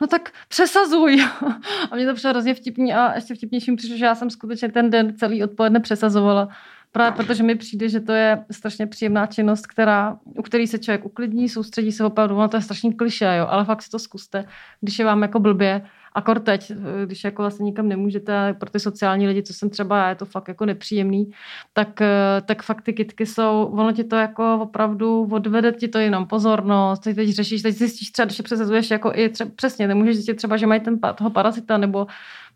[0.00, 1.24] no tak přesazuj.
[1.90, 4.90] A mě to přišlo hrozně vtipný a ještě vtipnějším přišlo, že já jsem skutečně ten
[4.90, 6.48] den celý odpoledne přesazovala.
[6.96, 11.04] Právě protože mi přijde, že to je strašně příjemná činnost, která, u který se člověk
[11.04, 14.44] uklidní, soustředí se opravdu, ono to je strašný kliše, jo, ale fakt si to zkuste,
[14.80, 15.82] když je vám jako blbě,
[16.16, 16.72] akor teď,
[17.06, 20.48] když jako vlastně nikam nemůžete, pro ty sociální lidi, co jsem třeba je to fakt
[20.48, 21.30] jako nepříjemný,
[21.72, 25.98] tak, eh, tak fakt ty kitky jsou, ono ti to jako opravdu odvede ti to
[25.98, 29.88] jenom pozornost, teď, teď řešíš, teď zjistíš třeba, když je přesazuješ jako i třeba, přesně,
[29.88, 32.06] nemůžeš zjistit třeba, že mají ten, toho parazita, nebo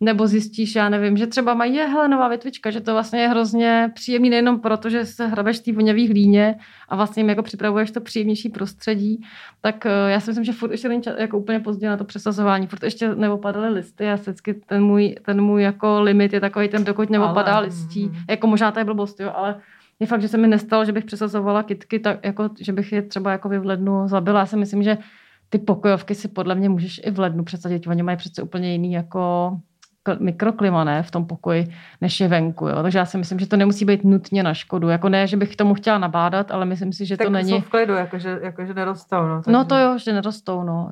[0.01, 3.29] nebo zjistíš, já nevím, že třeba mají je hele, nová větvička, že to vlastně je
[3.29, 6.55] hrozně příjemný nejenom proto, že se hrabeš té voňavý hlíně
[6.88, 9.27] a vlastně jim jako připravuješ to příjemnější prostředí,
[9.61, 12.05] tak eh, já si myslím, že furt ještě není čas, jako úplně pozdě na to
[12.05, 13.14] přesazování, furt ještě
[13.52, 17.52] neopadaly listy a vždycky ten můj, ten můj jako limit je takový ten, dokud neopadá
[17.56, 18.06] Ale, listí.
[18.06, 18.14] mm.
[18.30, 19.54] Jako možná to je blbost, jo, ale
[20.00, 23.02] je fakt, že se mi nestalo, že bych přesazovala kitky, tak jako, že bych je
[23.02, 24.40] třeba jako v lednu zabila.
[24.40, 24.98] Já si myslím, že
[25.48, 27.86] ty pokojovky si podle mě můžeš i v lednu předsadit.
[27.86, 29.52] Oni mají přece úplně jiný jako
[30.06, 31.66] kl- mikroklima ne, v tom pokoji,
[32.00, 32.68] než je venku.
[32.68, 32.82] Jo.
[32.82, 34.88] Takže já si myslím, že to nemusí být nutně na škodu.
[34.88, 37.50] Jako ne, že bych k tomu chtěla nabádat, ale myslím si, že tak to není...
[37.50, 39.16] jsou v klidu, jakože, jakože nerostou.
[39.16, 40.90] No, No takže- to jo, že nerostou, no.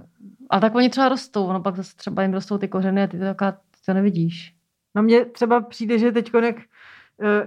[0.50, 3.18] A tak oni třeba rostou, no pak zase třeba jim rostou ty kořeny a ty
[3.18, 4.54] to, taká, ty to nevidíš.
[4.94, 6.56] No mně třeba přijde, že teď jak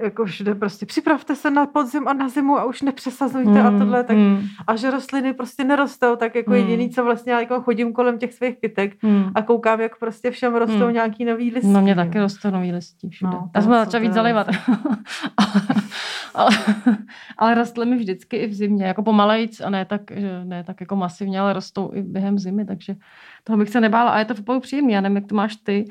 [0.02, 3.80] jako všude prostě připravte se na podzim a na zimu a už nepřesazujte a Mm,
[3.80, 6.60] tohle, tak mm, a že rostliny prostě nerostou, tak jako Hmm.
[6.60, 9.26] jediný, co vlastně já jako chodím kolem těch svých kytek mm.
[9.36, 10.94] a koukám, jak prostě všem rostou Hmm.
[10.94, 11.68] nějaký nový listy.
[11.68, 13.32] Na mě taky rostou nový listí všude.
[13.32, 14.48] No, No, já jsem začala víc teda zalévat.
[16.36, 16.50] ale,
[17.38, 20.82] ale rostly mi vždycky i v zimě, jako pomalejc a ne tak, že ne tak
[20.82, 22.96] jako masivně, ale rostou i během zimy, takže
[23.44, 24.94] toho bych se nebála a je to opravdu příjemný.
[24.94, 25.86] Já nevím, jak to máš ty.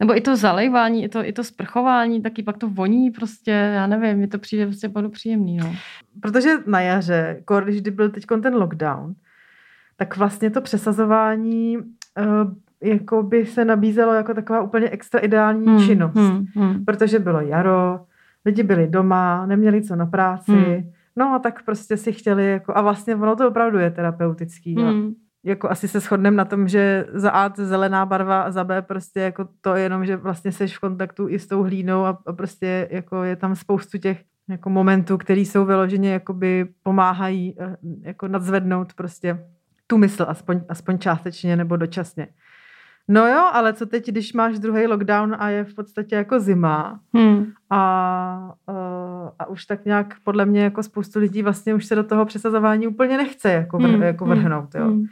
[0.00, 3.86] Nebo i to zalejvání, i to, i to sprchování, taky pak to voní prostě, já
[3.86, 5.56] nevím, mi to přijde prostě opravdu příjemný.
[5.56, 5.74] No.
[6.20, 9.14] Protože na jaře, když kdy byl teď ten lockdown,
[9.96, 11.84] tak vlastně to přesazování uh,
[12.82, 16.14] jako by se nabízelo jako taková úplně extra ideální Hmm, činnost.
[16.14, 16.84] hmm, hmm.
[16.84, 18.00] Protože bylo jaro,
[18.44, 20.90] lidi byli doma, neměli co na práci, Hmm.
[21.16, 24.74] no a tak prostě si chtěli, jako, a vlastně ono to opravdu je terapeutický.
[24.74, 25.14] Hmm.
[25.44, 25.50] Hmm.
[25.50, 28.82] Jako asi se shodneme na tom, že za A to zelená barva a za B
[28.82, 32.32] prostě jako to jenom, že vlastně seš v kontaktu i s tou hlínou a, a
[32.32, 38.28] prostě jako je tam spoustu těch jako momentů, které jsou vyloženě jakoby pomáhají eh, jako
[38.28, 39.46] nadzvednout prostě
[39.86, 42.28] tu mysl, aspoň, aspoň částečně nebo dočasně.
[43.08, 47.00] No jo, ale co teď, když máš druhý lockdown a je v podstatě jako zima
[47.14, 47.46] Hmm.
[47.70, 52.04] a, uh, a už tak nějak podle mě jako spoustu lidí vlastně už se do
[52.04, 54.74] toho přesazování úplně nechce jako, vr, Hmm, jako hmm, vrhnout.
[54.74, 54.84] Jo.
[54.84, 55.04] hmm.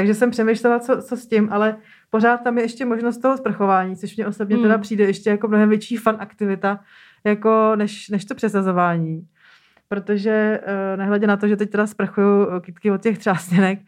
[0.00, 1.76] Takže jsem přemýšlela, co, co s tím, ale
[2.10, 4.62] pořád tam je ještě možnost toho sprchování, což mě osobně Hmm.
[4.62, 6.80] teda přijde ještě jako mnohem větší fun aktivita,
[7.24, 9.26] jako než, než to přesazování.
[9.88, 13.78] Protože uh, nehledě na to, že teď teda sprchuju eh, kytky od těch třásněnek,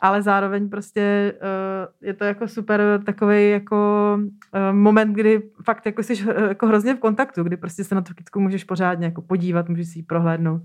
[0.00, 6.02] ale zároveň prostě uh, je to jako super takový jako uh, moment, kdy fakt jako
[6.02, 6.14] jsi
[6.48, 9.88] jako hrozně v kontaktu, kdy prostě se na tu kytku můžeš pořádně jako podívat, můžeš
[9.88, 10.62] si ji prohlédnout,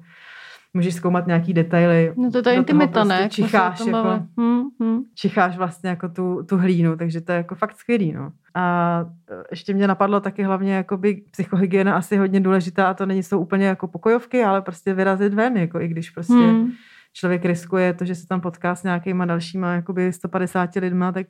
[0.74, 2.14] můžeš zkoumat nějaký detaily.
[2.18, 3.30] No to je ta intimita, prostě ne?
[3.30, 4.22] Čicháš, jako.
[4.38, 5.02] Hmm, hmm.
[5.16, 8.32] čicháš vlastně jako tu, tu hlínu, takže to je jako fakt skvělý, no.
[8.56, 13.24] A e, ještě mě napadlo taky hlavně jakoby psychohygiena asi hodně důležitá a to není
[13.24, 16.72] jsou úplně jako pokojovky, ale prostě vyrazit ven, jako i když prostě Hmm.
[17.14, 21.28] člověk riskuje to, že se tam potká s nějakýma dalšíma jakoby 150 lidma, tak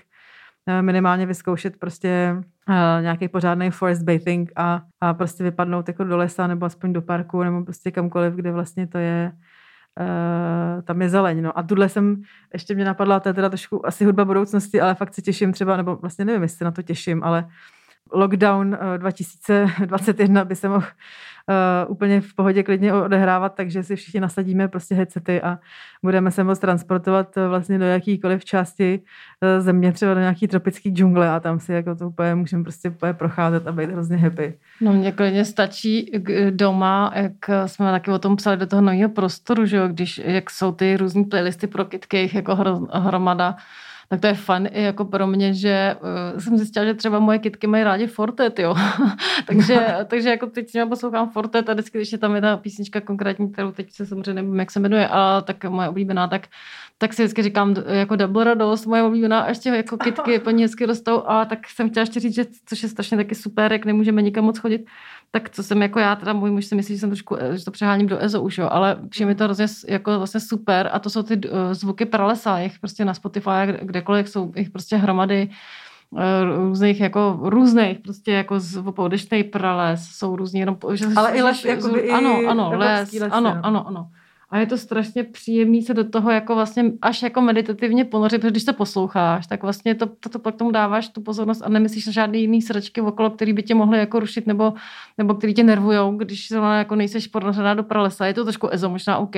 [0.81, 2.35] minimálně vyzkoušet prostě
[2.69, 7.01] uh, nějaký pořádný forest bathing a, a prostě vypadnout jako do lesa nebo aspoň do
[7.01, 9.31] parku nebo prostě kamkoliv, kde vlastně to je
[9.99, 11.41] Uh, tam je zeleň.
[11.41, 11.57] No.
[11.57, 12.21] A tuhle jsem,
[12.53, 15.77] ještě mě napadla, to je teda trošku asi hudba budoucnosti, ale fakt se těším třeba,
[15.77, 17.45] nebo vlastně nevím, jestli na to těším, ale
[18.11, 20.85] lockdown eh, 2021 by se mohl
[21.49, 25.59] uh, úplně v pohodě klidně odehrávat, takže si všichni nasadíme prostě headsety a
[26.03, 29.01] budeme se moct transportovat eh, vlastně do jakýkoliv části
[29.41, 32.89] eh, země, třeba do nějaký tropický džungle a tam si jako to úplně můžeme prostě
[32.89, 34.57] úplně procházet a být hrozně happy.
[34.81, 36.11] No mně klidně stačí
[36.49, 37.33] doma, jak
[37.65, 40.97] jsme taky o tom psali do toho nového prostoru, že jo, když, jak jsou ty
[40.97, 43.55] různé playlisty pro jich jako hro, hromada,
[44.13, 45.95] tak to je fun i jako pro mě, že
[46.33, 48.75] uh, jsem zjistila, že třeba moje kitky mají rádi Fortet, jo.
[49.45, 53.01] takže, takže jako teď s nimi poslouchám Fortet a vždycky, když je tam jedna písnička
[53.01, 56.47] konkrétní, kterou teď se samozřejmě nevím, jak se jmenuje, ale tak moje oblíbená, tak
[56.97, 60.63] tak si vždycky říkám jako double radost, moje oblíbená, a ještě jako kitky po ní
[60.63, 63.85] hezky rostou a tak jsem chtěla ještě říct, že což je strašně taky super, jak
[63.85, 64.85] nemůžeme nikam moc chodit,
[65.35, 67.65] tak co jsem jako já, teda můj muž si myslí, že jsem trošku, eh, že
[67.65, 70.99] to přeháním do EZO už, jo, ale přijde mi to hrozně jako vlastně super a
[70.99, 74.95] to jsou ty uh, zvuky pralesa, jich prostě na Spotify, kde- kdekoliv jsou jich prostě
[74.97, 75.49] hromady
[76.17, 81.41] eh, různých jako různých prostě jako zvuků, dešnej prales, jsou různý jenom, že, Ale i
[81.41, 83.59] les, i ano, ano, les, lesy, ano, no.
[83.63, 84.09] ano, ano.
[84.53, 88.51] A je to strašně příjemný se do toho jako vlastně až jako meditativně ponořit, protože
[88.51, 92.05] když se posloucháš, tak vlastně to, to, to pak tomu dáváš tu pozornost a nemyslíš
[92.05, 94.73] na žádný jiný sračky okolo, který by tě mohly jako rušit nebo,
[95.17, 98.25] nebo který tě nervujou, když zrovna jako nejseš ponořená do pralesa.
[98.25, 99.35] Je to trošku ezo, možná OK,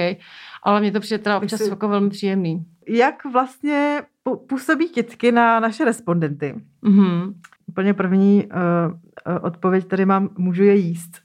[0.63, 2.65] ale mně to přijde teda občas si- jako velmi příjemný.
[2.87, 4.01] Jak vlastně
[4.33, 6.55] působí kitky na naše respondenty?
[6.81, 7.33] Mhm.
[7.67, 11.21] Úplně první uh, odpověď tady mám, můžu je jíst.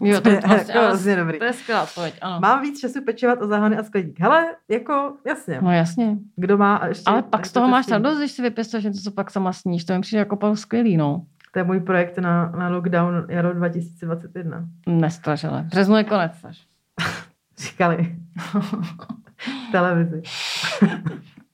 [0.00, 1.38] Jo, to je vlastně, jako hrozně dobrý.
[1.38, 2.40] to je skvělá odpověď, ano.
[2.40, 4.20] Mám víc času pečovat o záhony a skleník.
[4.20, 5.58] Hele, jako jasně.
[5.62, 6.18] No jasně.
[6.36, 7.10] Kdo má ještě...
[7.10, 9.84] Ale pak z to toho máš radost, když si vypěstuješ něco, co pak sama sníš.
[9.84, 11.24] To mi přijde jako pak skvělý, no.
[11.52, 14.64] To je můj projekt na, na lockdown jaro 2021.
[14.86, 15.62] Nestražele.
[15.62, 16.32] Březnu je konec.
[17.58, 18.16] Říkali.
[19.72, 20.22] televizi.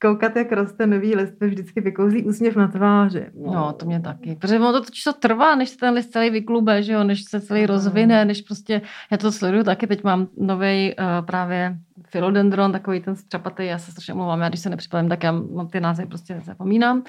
[0.01, 3.27] Koukat, jak roste nový list, mi vždycky vykouzí úsměv na tváři.
[3.35, 4.37] No, to mě taky.
[4.41, 7.25] Protože ono to totiž to trvá, než se ten list celý vyklube, že jo, než
[7.25, 11.79] se celý rozvine, než prostě, já to sleduju taky, teď mám nový uh, právě
[12.11, 15.69] philodendron, takový ten střapatý, já se strašně omlouvám, já když se nepřipravím, tak já mám
[15.69, 17.03] ty názvy prostě zapomínám,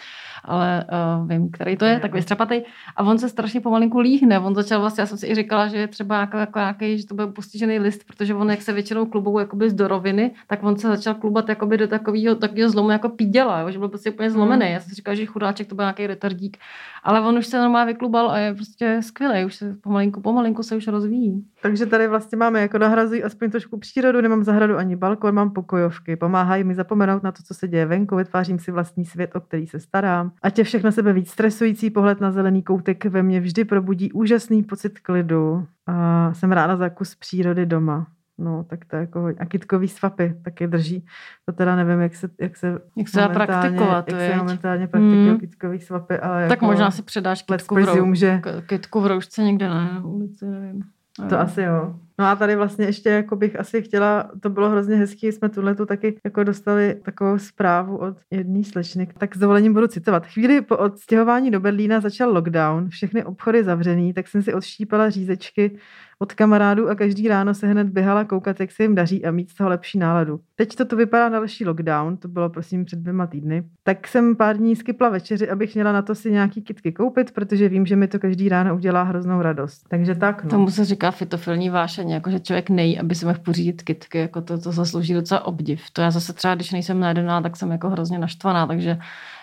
[0.44, 0.86] ale
[1.22, 2.62] uh, vím, který to je, takový střapatý.
[2.96, 5.78] A on se strašně pomalinku líhne, on začal vlastně, já jsem si i říkala, že
[5.78, 9.06] je třeba jako, jako nějaký, že to byl postižený list, protože on jak se většinou
[9.06, 13.10] klubou jakoby z doroviny, tak on se začal klubat jakoby do takového, takového zlomu jako
[13.10, 14.66] píděla, jo, že byl prostě úplně zlomený.
[14.66, 14.72] Mm.
[14.72, 16.58] Já jsem si říkala, že chudáček to byl nějaký retardík,
[17.04, 20.76] ale on už se normálně vyklubal a je prostě skvělý, už se pomalinku, pomalinku se
[20.76, 21.46] už rozvíjí.
[21.62, 26.16] Takže tady vlastně máme jako nahrazují aspoň trošku přírodu, nemám zahradu ani balkon, mám pokojovky,
[26.16, 29.68] pomáhají mi zapomenout na to, co se děje venku, vytvářím si vlastní svět, o který
[29.68, 30.32] se starám.
[30.42, 34.64] A tě všechno sebe víc stresující pohled na zelený koutek ve mně vždy probudí úžasný
[34.64, 35.68] pocit klidu.
[35.88, 38.08] A jsem ráda za kus přírody doma.
[38.38, 41.06] No, tak to je jako A kitkový svapy taky drží.
[41.46, 45.40] To teda nevím, jak se, jak se, jak se praktikovat, jak se momentálně praktikují mm.
[45.40, 48.42] kitkový svapy, ale Tak jako možná si předáš kitku v, rou, že...
[48.66, 50.84] kitku v roušce někde na ulici, nevím.
[51.30, 51.96] To asi jo.
[52.20, 55.76] No a tady vlastně ještě jako bych asi chtěla, to bylo hrozně hezký, jsme tuhle
[55.76, 59.08] tu taky jako dostali takovou zprávu od jedné slečny.
[59.18, 60.26] Tak s dovolením budu citovat.
[60.26, 65.78] Chvíli po odstěhování do Berlína začal lockdown, všechny obchody zavřený, tak jsem si odštípala řízečky
[66.22, 69.50] od kamarádů a každý ráno se hned běhala koukat, jak se jim daří a mít
[69.50, 70.40] z toho lepší náladu.
[70.56, 73.64] Teď to tu vypadá další lockdown, to bylo prosím před dvěma týdny.
[73.84, 77.70] Tak jsem pár dní skypla večeři, abych měla na to si nějaký kitky koupit, protože
[77.70, 79.84] vím, že mi to každý ráno udělá hroznou radost.
[79.90, 80.44] Takže tak.
[80.44, 80.50] No.
[80.50, 84.42] Tomu se říká fitofilní vášeň, jako že člověk nejí, aby se mohl pořídit kitky, jako
[84.42, 85.82] to, to zaslouží docela obdiv.
[85.94, 88.98] To já zase třeba, když nejsem najedená, tak jsem jako hrozně naštvaná, takže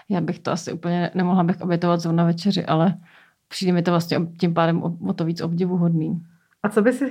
[0.09, 2.95] já bych to asi úplně nemohla bych obětovat zrovna večeři, ale
[3.49, 6.23] přijde mi to vlastně tím pádem o, o to víc obdivuhodný.
[6.63, 7.11] A co by si uh,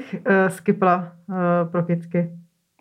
[0.50, 2.32] skipla uh, pro kitky?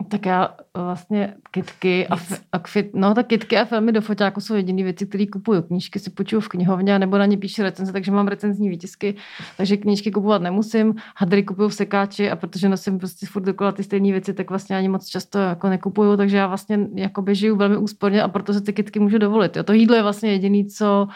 [0.09, 2.17] Tak já vlastně kitky a,
[2.53, 5.63] a kvit, no tak kitky a filmy do foťáku jsou jediné věci, které kupuju.
[5.63, 9.15] Knížky si počuju v knihovně nebo na ně píšu recenze, takže mám recenzní výtisky,
[9.57, 10.95] takže knížky kupovat nemusím.
[11.17, 14.77] Hadry kupuju v sekáči a protože nosím prostě furt dokola ty stejné věci, tak vlastně
[14.77, 18.61] ani moc často jako nekupuju, takže já vlastně jako žiju velmi úsporně a proto se
[18.61, 19.57] ty kitky můžu dovolit.
[19.57, 19.63] Jo.
[19.63, 21.09] To jídlo je vlastně jediné, co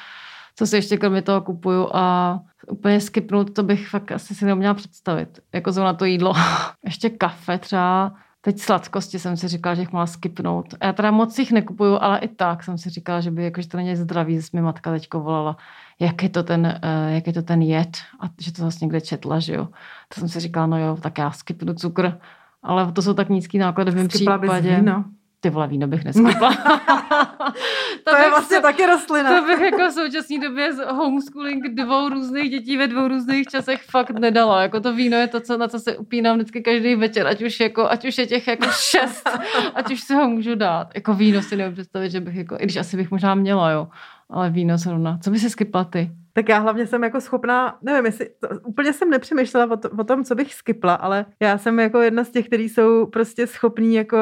[0.57, 4.75] co si ještě kromě toho kupuju a úplně skipnout, to bych fakt asi si neměla
[4.75, 5.41] představit.
[5.53, 6.35] Jako zrovna to jídlo.
[6.85, 8.15] ještě kafe třeba.
[8.41, 10.75] Teď sladkosti jsem si říkala, že jich má skipnout.
[10.83, 13.77] Já teda moc jich nekupuju, ale i tak jsem si říkala, že by jakože to
[13.77, 15.57] není zdravý, že mi matka teďko volala,
[16.01, 19.01] jak je to ten, uh, jak je to ten jed a že to zase někde
[19.01, 19.69] četla, že jo.
[20.15, 22.19] To jsem si říkala, no jo, tak já skipnu cukr,
[22.63, 24.77] ale to jsou tak nízký náklady v mém případě.
[24.77, 25.05] Víno.
[25.41, 26.55] Ty vole, víno bych neskupla.
[28.05, 29.41] to, to je vlastně se, taky rostlina.
[29.41, 33.83] To bych jako v současné době z homeschooling dvou různých dětí ve dvou různých časech
[33.83, 34.63] fakt nedala.
[34.63, 37.61] Jako to víno je to, co, na co se upínám vždycky každý večer, ať už,
[37.61, 39.31] jako, ať už je těch jako šest,
[39.75, 40.89] ať už si ho můžu dát.
[40.95, 43.89] Jako víno si nevím představit, že bych jako, i když asi bych možná měla, jo.
[44.31, 45.19] Ale víno zrovna.
[45.23, 46.11] Co by si skypla ty?
[46.33, 50.05] Tak já hlavně jsem jako schopná, nevím, jestli, to, úplně jsem nepřemýšlela o, to, o
[50.05, 53.95] tom, co bych skypla, ale já jsem jako jedna z těch, kteří jsou prostě schopní
[53.95, 54.19] jako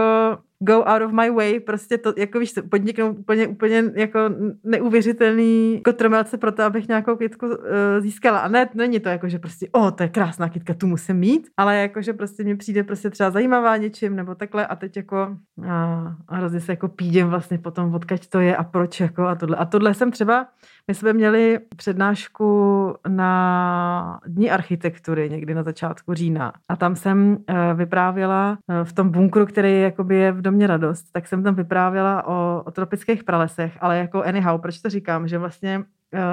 [0.58, 4.18] go out of my way, prostě to, jako víš, podniknout úplně, úplně jako
[4.64, 7.54] neuvěřitelný kotromelce pro to, abych nějakou kytku uh,
[7.98, 8.38] získala.
[8.38, 11.48] A ne, není to jako, že prostě, o, to je krásná kytka, tu musím mít,
[11.56, 15.36] ale jako, že prostě mi přijde prostě třeba zajímavá něčím, nebo takhle a teď jako
[15.68, 19.34] a, a hrozně se jako pídím vlastně potom, odkaď to je a proč jako a
[19.34, 19.56] tohle.
[19.56, 20.46] A tohle jsem třeba,
[20.88, 27.56] my jsme měli přednášku na Dní architektury někdy na začátku října a tam jsem uh,
[27.74, 32.26] vyprávěla uh, v tom bunkru, který jakoby je v domě radost, tak jsem tam vyprávěla
[32.26, 35.84] o, o tropických pralesech, ale jako anyhow, proč to říkám, že vlastně uh,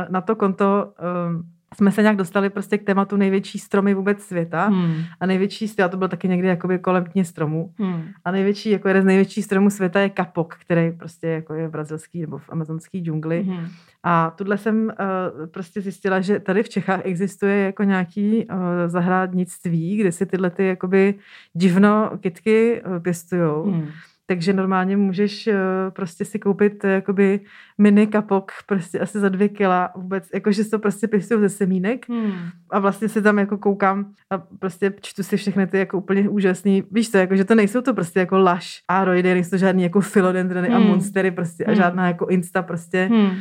[0.09, 0.93] na to konto
[1.27, 1.43] um,
[1.75, 5.03] jsme se nějak dostali prostě k tématu největší stromy vůbec světa hmm.
[5.19, 8.03] a největší, já to byl taky někdy jakoby kolem dně stromů hmm.
[8.25, 11.71] a největší, jako jeden z největších stromů světa je kapok, který prostě jako je v
[11.71, 13.67] brazilský nebo v amazonský džungli hmm.
[14.03, 18.57] a tuhle jsem uh, prostě zjistila, že tady v Čechách existuje jako nějaký uh,
[18.87, 21.15] zahrádnictví, kde si tyhle ty jakoby
[21.53, 23.63] divno kytky uh, pěstujou.
[23.63, 23.87] Hmm
[24.25, 25.53] takže normálně můžeš uh,
[25.89, 27.39] prostě si koupit uh, jakoby
[27.77, 32.33] mini kapok prostě asi za dvě kila vůbec, jakože to prostě pěstují ze semínek hmm.
[32.69, 36.83] a vlastně si tam jako koukám a prostě čtu si všechny ty jako úplně úžasný,
[36.91, 40.01] víš to, jako, že to nejsou to prostě jako laš aroidy, nejsou to žádný jako
[40.01, 40.77] philodendrony hmm.
[40.77, 41.73] a monstery prostě hmm.
[41.73, 43.31] a žádná jako insta prostě hmm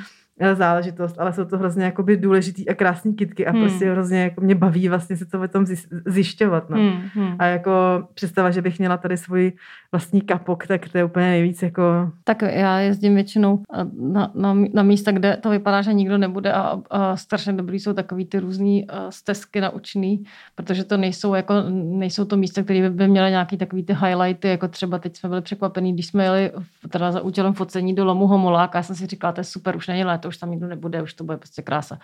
[0.55, 3.61] záležitost, ale jsou to hrozně jakoby důležitý a krásný kitky a hmm.
[3.61, 5.67] prostě hrozně jako mě baví vlastně se to o tom
[6.07, 6.71] zjišťovat.
[6.71, 6.77] No.
[6.77, 7.03] Hmm.
[7.15, 7.37] Hmm.
[7.39, 7.73] A jako
[8.15, 9.53] představa, že bych měla tady svůj
[9.93, 11.83] vlastní kapok, tak to je úplně nejvíc jako...
[12.25, 16.81] Tak já jezdím většinou na, na, na místa, kde to vypadá, že nikdo nebude a,
[16.91, 20.25] a strašně dobrý jsou takový ty různý stezky naučný,
[20.55, 24.49] protože to nejsou jako, nejsou to místa, které by, by měly nějaký takový ty highlighty,
[24.49, 26.53] jako třeba teď jsme byli překvapení, když jsme jeli
[26.89, 29.77] teda za účelem focení do Lomu Homolák a já jsem si říkala, to je super,
[29.77, 31.99] už není léto, už tam nikdo nebude, už to bude prostě krása.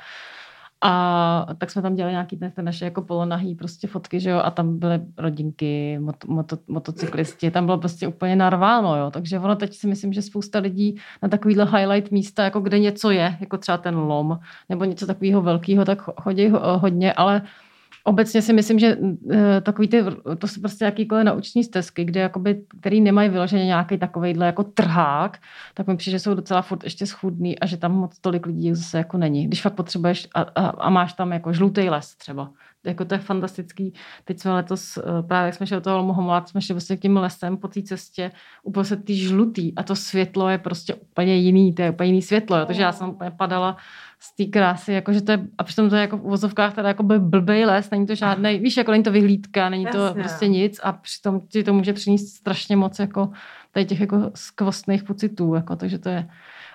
[0.80, 4.38] A tak jsme tam dělali nějaký ty, ty naše jako polonahý prostě fotky, že jo,
[4.38, 9.56] a tam byly rodinky, mot, moto, motocyklisti, tam bylo prostě úplně narváno, jo, takže ono
[9.56, 13.58] teď si myslím, že spousta lidí na takovýhle highlight místa, jako kde něco je, jako
[13.58, 14.38] třeba ten lom,
[14.68, 17.42] nebo něco takového velkého, tak chodí hodně, ale
[18.08, 18.96] obecně si myslím, že
[19.30, 20.04] eh, takový ty,
[20.38, 25.38] to jsou prostě jakýkoliv nauční stezky, kde jakoby, který nemají vyloženě nějaký takovejhle jako trhák,
[25.74, 28.74] tak mi přijde, že jsou docela furt ještě schudný a že tam moc tolik lidí
[28.74, 29.46] zase jako není.
[29.46, 32.50] Když fakt potřebuješ a, a, a máš tam jako žlutý les třeba,
[32.86, 33.92] jako to je fantastický.
[34.24, 37.16] Teď jsme letos, eh, právě jak jsme šli do toho Lomohomola, jsme šli vlastně tím
[37.16, 38.30] lesem po té cestě,
[38.62, 42.56] uprostřed ty žlutý a to světlo je prostě úplně jiný, to je úplně jiný světlo,
[42.56, 42.66] jo.
[42.66, 43.76] takže já jsem úplně padala
[44.20, 47.02] z té krásy, jakože to je, a přitom to je jako v uvozovkách teda jako
[47.02, 50.22] by blbej les, není to žádný, víš, jako není to vyhlídka, není to Jasně.
[50.22, 53.30] prostě nic a přitom ti to může přinést strašně moc jako
[53.72, 56.28] tady těch jako skvostných pocitů, jako, takže to je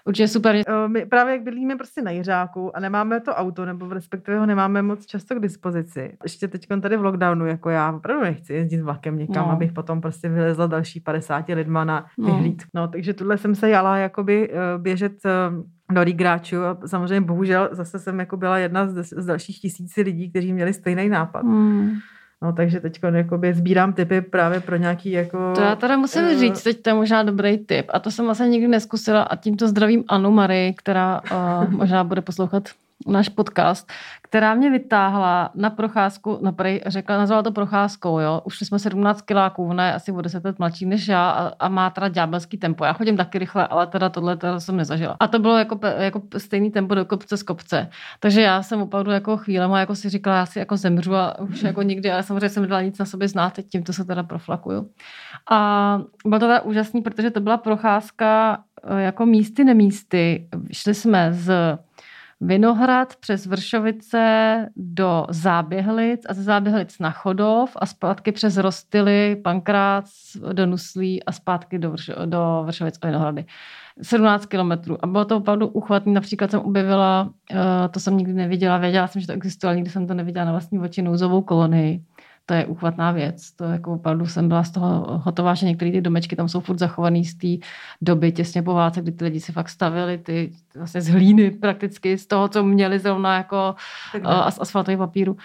[0.06, 0.64] určitě super.
[0.88, 4.82] My právě jak bydlíme prostě na Jiřáku a nemáme to auto, nebo respektive ho nemáme
[4.82, 6.18] moc často k dispozici.
[6.24, 9.52] Ještě teď tady v lockdownu, jako já opravdu nechci jezdit vlakem někam, no.
[9.52, 12.70] abych potom prostě vylezla další 50 lidma na vyhlídku.
[12.74, 12.82] No.
[12.82, 15.30] no, takže tuhle jsem se jala jakoby eh, běžet eh,
[15.94, 20.30] do Rigráču a samozřejmě bohužel zase jsem jako byla jedna z, z dalších tisíci lidí,
[20.30, 21.44] kteří měli stejný nápad.
[21.44, 21.92] Hmm.
[22.42, 25.54] No, takže teď jakoby sbírám typy právě pro nějaký jako...
[25.56, 28.26] To já teda musím uh, říct, teď to je možná dobrý tip a to jsem
[28.26, 32.70] vlastně nikdy neskusila a tímto zdravím Anu Marie, která uh, možná bude poslouchat
[33.08, 33.92] náš podcast,
[34.22, 38.42] která mě vytáhla na procházku, na prej, řekla, nazvala to procházkou, jo.
[38.44, 41.70] Už jsme 17 kiláků, ona je asi o 10 let mladší než já a, a
[41.70, 42.86] má teda ďábelský tempo.
[42.86, 45.16] Já chodím taky rychle, ale teda tohle teda jsem nezažila.
[45.20, 47.90] A to bylo jako, jako stejný tempo do kopce z kopce.
[48.20, 51.64] Takže já jsem opravdu jako chvíle, jako si říkala, já si jako zemřu a už
[51.64, 54.90] jako nikdy, ale samozřejmě jsem nedala nic na sobě znát, teď tímto se teda proflakuju.
[55.52, 60.48] A bylo to teda úžasný, protože to byla procházka eh, jako místy nemísty.
[60.72, 61.78] Šli jsme z
[62.42, 70.12] Vinohrad přes Vršovice do Záběhlic a ze Záběhlic na Chodov a zpátky přes Rostily, Pankrác
[70.54, 73.46] do Nuslí a zpátky do, Vršo, do Vršovic a Vinohrady.
[74.02, 74.98] 17 kilometrů.
[75.02, 76.14] A bylo to opravdu uchvatný.
[76.14, 80.08] Například jsem objevila, eh, to jsem nikdy neviděla, věděla jsem, že to existovalo, nikdy jsem
[80.08, 82.04] to neviděla na vlastní oči, nouzovou kolonii
[82.46, 83.52] to je uchvatná věc.
[83.52, 86.80] To jako opravdu jsem byla z toho hotová, že některé ty domečky tam jsou furt
[86.80, 87.66] zachované z té
[88.02, 92.18] doby těsně po válce, kdy ty lidi si fakt stavili ty vlastně z hlíny prakticky,
[92.18, 93.76] z toho, co měli zrovna jako
[94.16, 95.38] uh, asfaltový papíru.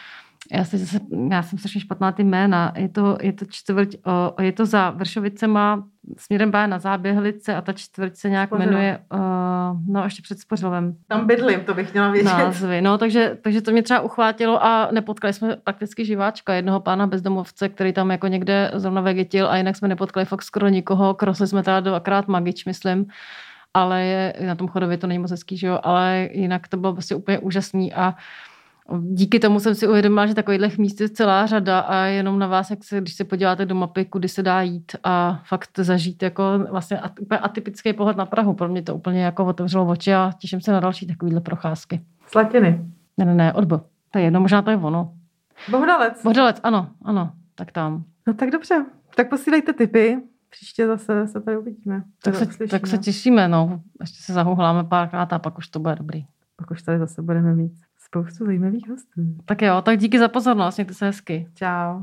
[0.52, 2.72] Já, si zase, já jsem strašně špatná ty jména.
[2.76, 5.84] Je to, je to čtvrť, o, je to za Vršovicema
[6.16, 8.70] směrem bá na Záběhlice a ta čtvrť se nějak Spořilo.
[8.70, 9.18] jmenuje, uh,
[9.88, 10.96] no ještě před Spořilovem.
[11.06, 12.28] Tam bydlím, to bych měla vědět.
[12.28, 17.06] Názvy, no takže, takže to mě třeba uchvátilo a nepotkali jsme prakticky živáčka, jednoho pána
[17.06, 21.46] bezdomovce, který tam jako někde zrovna vegetil a jinak jsme nepotkali fakt skoro nikoho, krosli
[21.46, 23.06] jsme teda dvakrát magič, myslím
[23.74, 26.92] ale je, na tom chodově to není moc hezký, že jo, ale jinak to bylo
[26.92, 28.14] prostě úplně úžasný a
[29.00, 32.70] díky tomu jsem si uvědomila, že takových míst je celá řada a jenom na vás,
[32.70, 36.42] jak se, když se podíváte do mapy, kudy se dá jít a fakt zažít jako
[36.70, 37.00] vlastně
[37.40, 38.54] atypický pohled na Prahu.
[38.54, 42.00] Pro mě to úplně jako otevřelo oči a těším se na další takovýhle procházky.
[42.26, 42.84] Slatiny.
[43.16, 43.80] Ne, ne, ne, odbo.
[44.10, 45.14] To je jedno, možná to je ono.
[45.70, 46.22] Bohdalec.
[46.24, 48.04] Bohdalec, ano, ano, tak tam.
[48.26, 48.84] No tak dobře,
[49.16, 50.18] tak posílejte tipy,
[50.50, 52.02] příště zase se tady uvidíme.
[52.22, 53.80] Tak se, tak se těšíme, no.
[54.00, 56.24] Ještě se zahuhláme párkrát a pak už to bude dobrý.
[56.56, 57.72] Pak už tady zase budeme mít
[58.08, 59.36] spoustu zajímavých hostů.
[59.44, 61.48] Tak jo, tak díky za pozornost, mějte se hezky.
[61.54, 62.02] Čau.